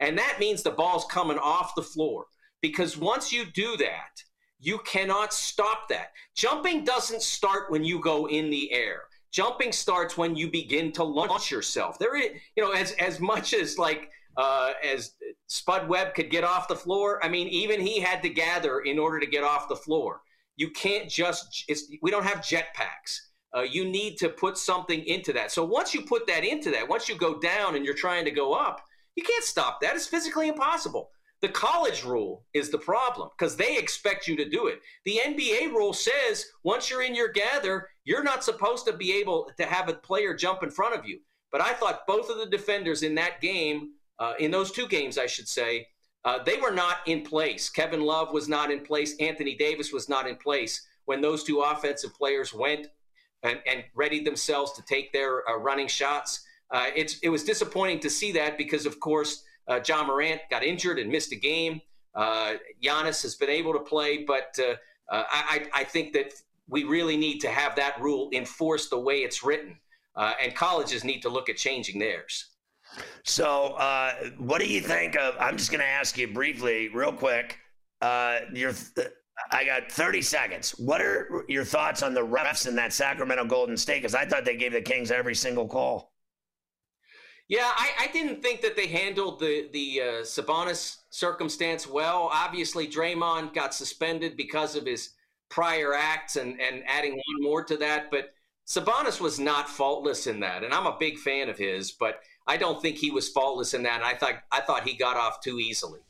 [0.00, 2.24] and that means the ball's coming off the floor,
[2.62, 4.22] because once you do that,
[4.58, 6.12] you cannot stop that.
[6.34, 11.04] Jumping doesn't start when you go in the air jumping starts when you begin to
[11.04, 11.98] launch yourself.
[11.98, 14.08] There, is, you know, as as much as like
[14.38, 15.12] uh, as
[15.46, 17.22] Spud Webb could get off the floor.
[17.22, 20.22] I mean, even he had to gather in order to get off the floor.
[20.56, 21.70] You can't just.
[22.00, 23.18] we don't have jetpacks.
[23.56, 25.50] Uh, you need to put something into that.
[25.50, 28.30] So once you put that into that, once you go down and you're trying to
[28.30, 28.82] go up,
[29.14, 29.96] you can't stop that.
[29.96, 31.10] It's physically impossible.
[31.40, 34.80] The college rule is the problem because they expect you to do it.
[35.04, 39.50] The NBA rule says once you're in your gather, you're not supposed to be able
[39.56, 41.20] to have a player jump in front of you.
[41.50, 45.18] But I thought both of the defenders in that game, uh, in those two games,
[45.18, 45.86] I should say,
[46.24, 47.70] uh, they were not in place.
[47.70, 49.14] Kevin Love was not in place.
[49.20, 52.88] Anthony Davis was not in place when those two offensive players went
[53.46, 56.44] and, and readied themselves to take their uh, running shots.
[56.70, 60.62] Uh, it's, it was disappointing to see that because, of course, uh, Ja Morant got
[60.62, 61.80] injured and missed a game.
[62.14, 64.72] Uh, Giannis has been able to play, but uh,
[65.14, 66.32] uh, I, I, think that
[66.66, 69.76] we really need to have that rule enforced the way it's written,
[70.16, 72.56] and colleges need to look at changing theirs.
[73.24, 75.34] So, uh, what do you think of?
[75.38, 77.58] I'm just going to ask you briefly, real quick.
[78.00, 78.72] Uh, your,
[79.50, 80.70] I got 30 seconds.
[80.78, 83.98] What are your thoughts on the refs in that Sacramento Golden State?
[83.98, 86.12] Because I thought they gave the Kings every single call.
[87.48, 92.28] Yeah, I, I didn't think that they handled the the uh, Sabonis circumstance well.
[92.32, 95.10] Obviously, Draymond got suspended because of his
[95.48, 98.10] prior acts, and and adding one more to that.
[98.10, 98.34] But
[98.66, 101.92] Sabonis was not faultless in that, and I'm a big fan of his.
[101.92, 103.96] But I don't think he was faultless in that.
[103.96, 106.00] And I thought I thought he got off too easily.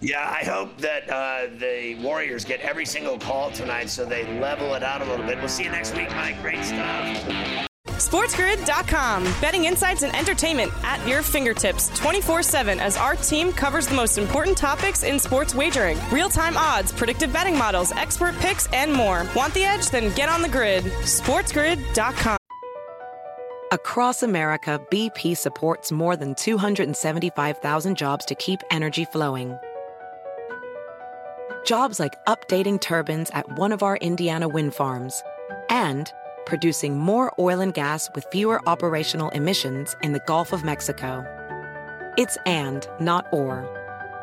[0.00, 4.74] Yeah, I hope that uh, the Warriors get every single call tonight so they level
[4.74, 5.38] it out a little bit.
[5.38, 6.40] We'll see you next week, Mike.
[6.40, 7.66] Great stuff.
[7.86, 9.24] SportsGrid.com.
[9.42, 14.16] Betting insights and entertainment at your fingertips 24 7 as our team covers the most
[14.16, 19.26] important topics in sports wagering real time odds, predictive betting models, expert picks, and more.
[19.36, 19.90] Want the edge?
[19.90, 20.84] Then get on the grid.
[20.84, 22.38] SportsGrid.com.
[23.72, 29.56] Across America, BP supports more than 275,000 jobs to keep energy flowing.
[31.64, 35.22] Jobs like updating turbines at one of our Indiana wind farms
[35.68, 36.12] and
[36.46, 41.24] producing more oil and gas with fewer operational emissions in the Gulf of Mexico.
[42.16, 43.68] It's and, not or.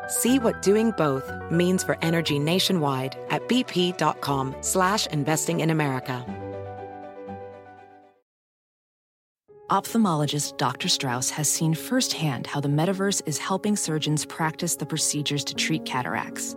[0.08, 6.24] See what doing both means for energy nationwide at bp.com slash investing in America.
[9.70, 10.88] Ophthalmologist Dr.
[10.88, 15.84] Strauss has seen firsthand how the metaverse is helping surgeons practice the procedures to treat
[15.84, 16.56] cataracts.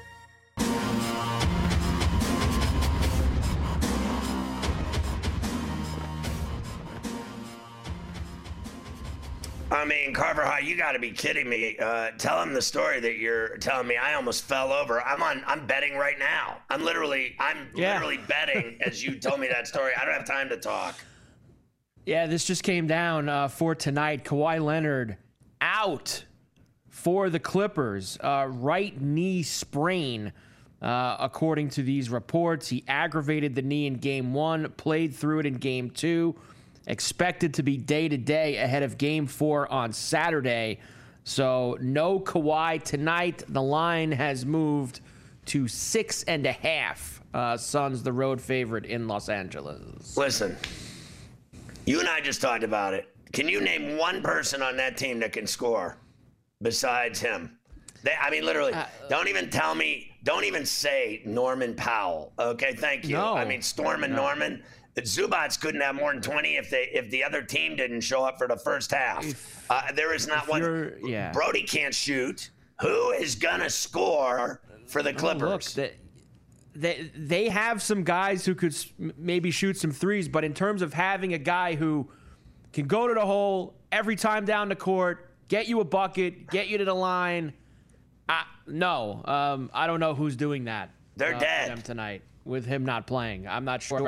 [9.71, 11.77] I mean, Carver High, you got to be kidding me.
[11.77, 13.95] Uh, tell him the story that you're telling me.
[13.95, 15.01] I almost fell over.
[15.01, 15.43] I'm on.
[15.47, 16.57] I'm betting right now.
[16.69, 17.35] I'm literally.
[17.39, 17.93] I'm yeah.
[17.93, 19.93] literally betting as you told me that story.
[19.99, 20.95] I don't have time to talk.
[22.05, 24.25] Yeah, this just came down uh, for tonight.
[24.25, 25.15] Kawhi Leonard
[25.61, 26.25] out
[26.89, 28.17] for the Clippers.
[28.19, 30.33] Uh, right knee sprain,
[30.81, 32.67] uh, according to these reports.
[32.67, 36.35] He aggravated the knee in Game One, played through it in Game Two
[36.87, 40.79] expected to be day to day ahead of game four on Saturday.
[41.23, 43.43] So no Kawhi tonight.
[43.47, 45.01] The line has moved
[45.45, 47.21] to six and a half.
[47.33, 50.17] Uh, Suns, the road favorite in Los Angeles.
[50.17, 50.57] Listen,
[51.85, 53.07] you and I just talked about it.
[53.31, 55.97] Can you name one person on that team that can score
[56.61, 57.57] besides him?
[58.03, 62.33] They, I mean, literally, uh, don't even tell me, don't even say Norman Powell.
[62.37, 63.15] Okay, thank you.
[63.15, 64.23] No, I mean, Storm and no.
[64.23, 64.63] Norman
[64.93, 68.23] the Zubacs couldn't have more than 20 if they if the other team didn't show
[68.23, 69.25] up for the first half.
[69.69, 70.93] Uh, there is not one.
[71.03, 71.31] Yeah.
[71.31, 72.49] Brodie can't shoot.
[72.81, 75.43] Who is gonna score for the Clippers?
[75.43, 75.93] Oh, look, they,
[76.75, 78.75] they they have some guys who could
[79.17, 82.09] maybe shoot some threes, but in terms of having a guy who
[82.73, 86.67] can go to the hole every time down the court, get you a bucket, get
[86.67, 87.53] you to the line.
[88.27, 90.89] I, no, um, I don't know who's doing that.
[91.17, 93.47] They're uh, dead tonight with him not playing.
[93.47, 93.99] I'm not sure.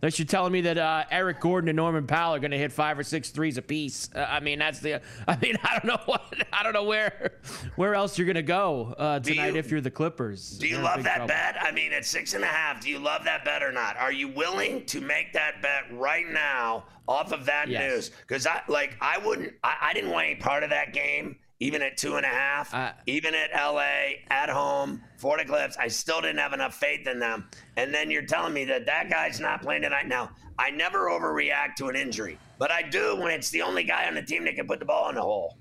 [0.00, 2.72] Unless you're telling me that uh, Eric Gordon and Norman Powell are going to hit
[2.72, 4.08] five or six threes apiece.
[4.14, 5.00] Uh, I mean, that's the.
[5.28, 6.32] I mean, I don't know what.
[6.52, 7.32] I don't know where,
[7.76, 10.58] where else you're going to go uh, tonight you, if you're the Clippers.
[10.58, 11.28] Do you you're love that trouble.
[11.28, 11.56] bet?
[11.60, 13.96] I mean, at six and a half, do you love that bet or not?
[13.96, 17.90] Are you willing to make that bet right now off of that yes.
[17.90, 18.10] news?
[18.26, 19.52] Because I like, I wouldn't.
[19.64, 22.72] I, I didn't want any part of that game even at two and a half,
[22.72, 27.18] uh, even at LA, at home, Florida Clips, I still didn't have enough faith in
[27.18, 27.48] them.
[27.76, 30.06] And then you're telling me that that guy's not playing tonight.
[30.06, 34.06] Now, I never overreact to an injury, but I do when it's the only guy
[34.06, 35.56] on the team that can put the ball in the hole.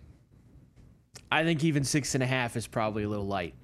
[1.32, 3.56] I think even six and a half is probably a little light.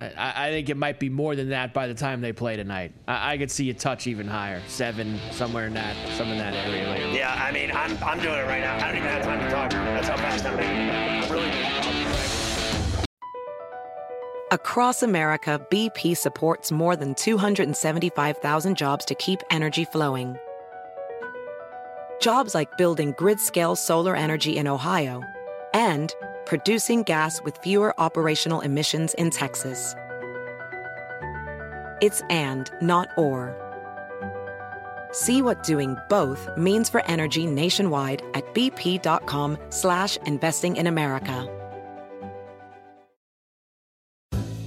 [0.00, 2.92] I, I, think it might be more than that by the time they play tonight.
[3.08, 6.54] I, I, could see a touch even higher, seven, somewhere in that, some in that
[6.54, 7.08] area later.
[7.08, 8.76] Yeah, I mean, I'm, I'm doing it right now.
[8.76, 9.70] I don't even have time to talk.
[9.70, 11.24] That's how fast I'm making it.
[11.24, 11.48] I'm really.
[14.52, 20.36] Across America, BP supports more than 275,000 jobs to keep energy flowing.
[22.20, 25.22] Jobs like building grid-scale solar energy in Ohio
[25.74, 26.14] and
[26.48, 29.94] producing gas with fewer operational emissions in Texas.
[32.00, 33.54] It's and, not or.
[35.12, 41.54] See what doing both means for energy nationwide at bp.com slash investing in America.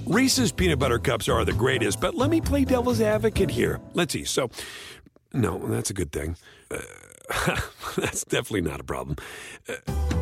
[0.06, 3.80] Reese's peanut butter cups are the greatest, but let me play devil's advocate here.
[3.94, 4.24] Let's see.
[4.24, 4.50] So,
[5.32, 6.36] no, that's a good thing.
[6.70, 7.60] Uh,
[7.96, 9.16] that's definitely not a problem.
[9.66, 10.21] Uh,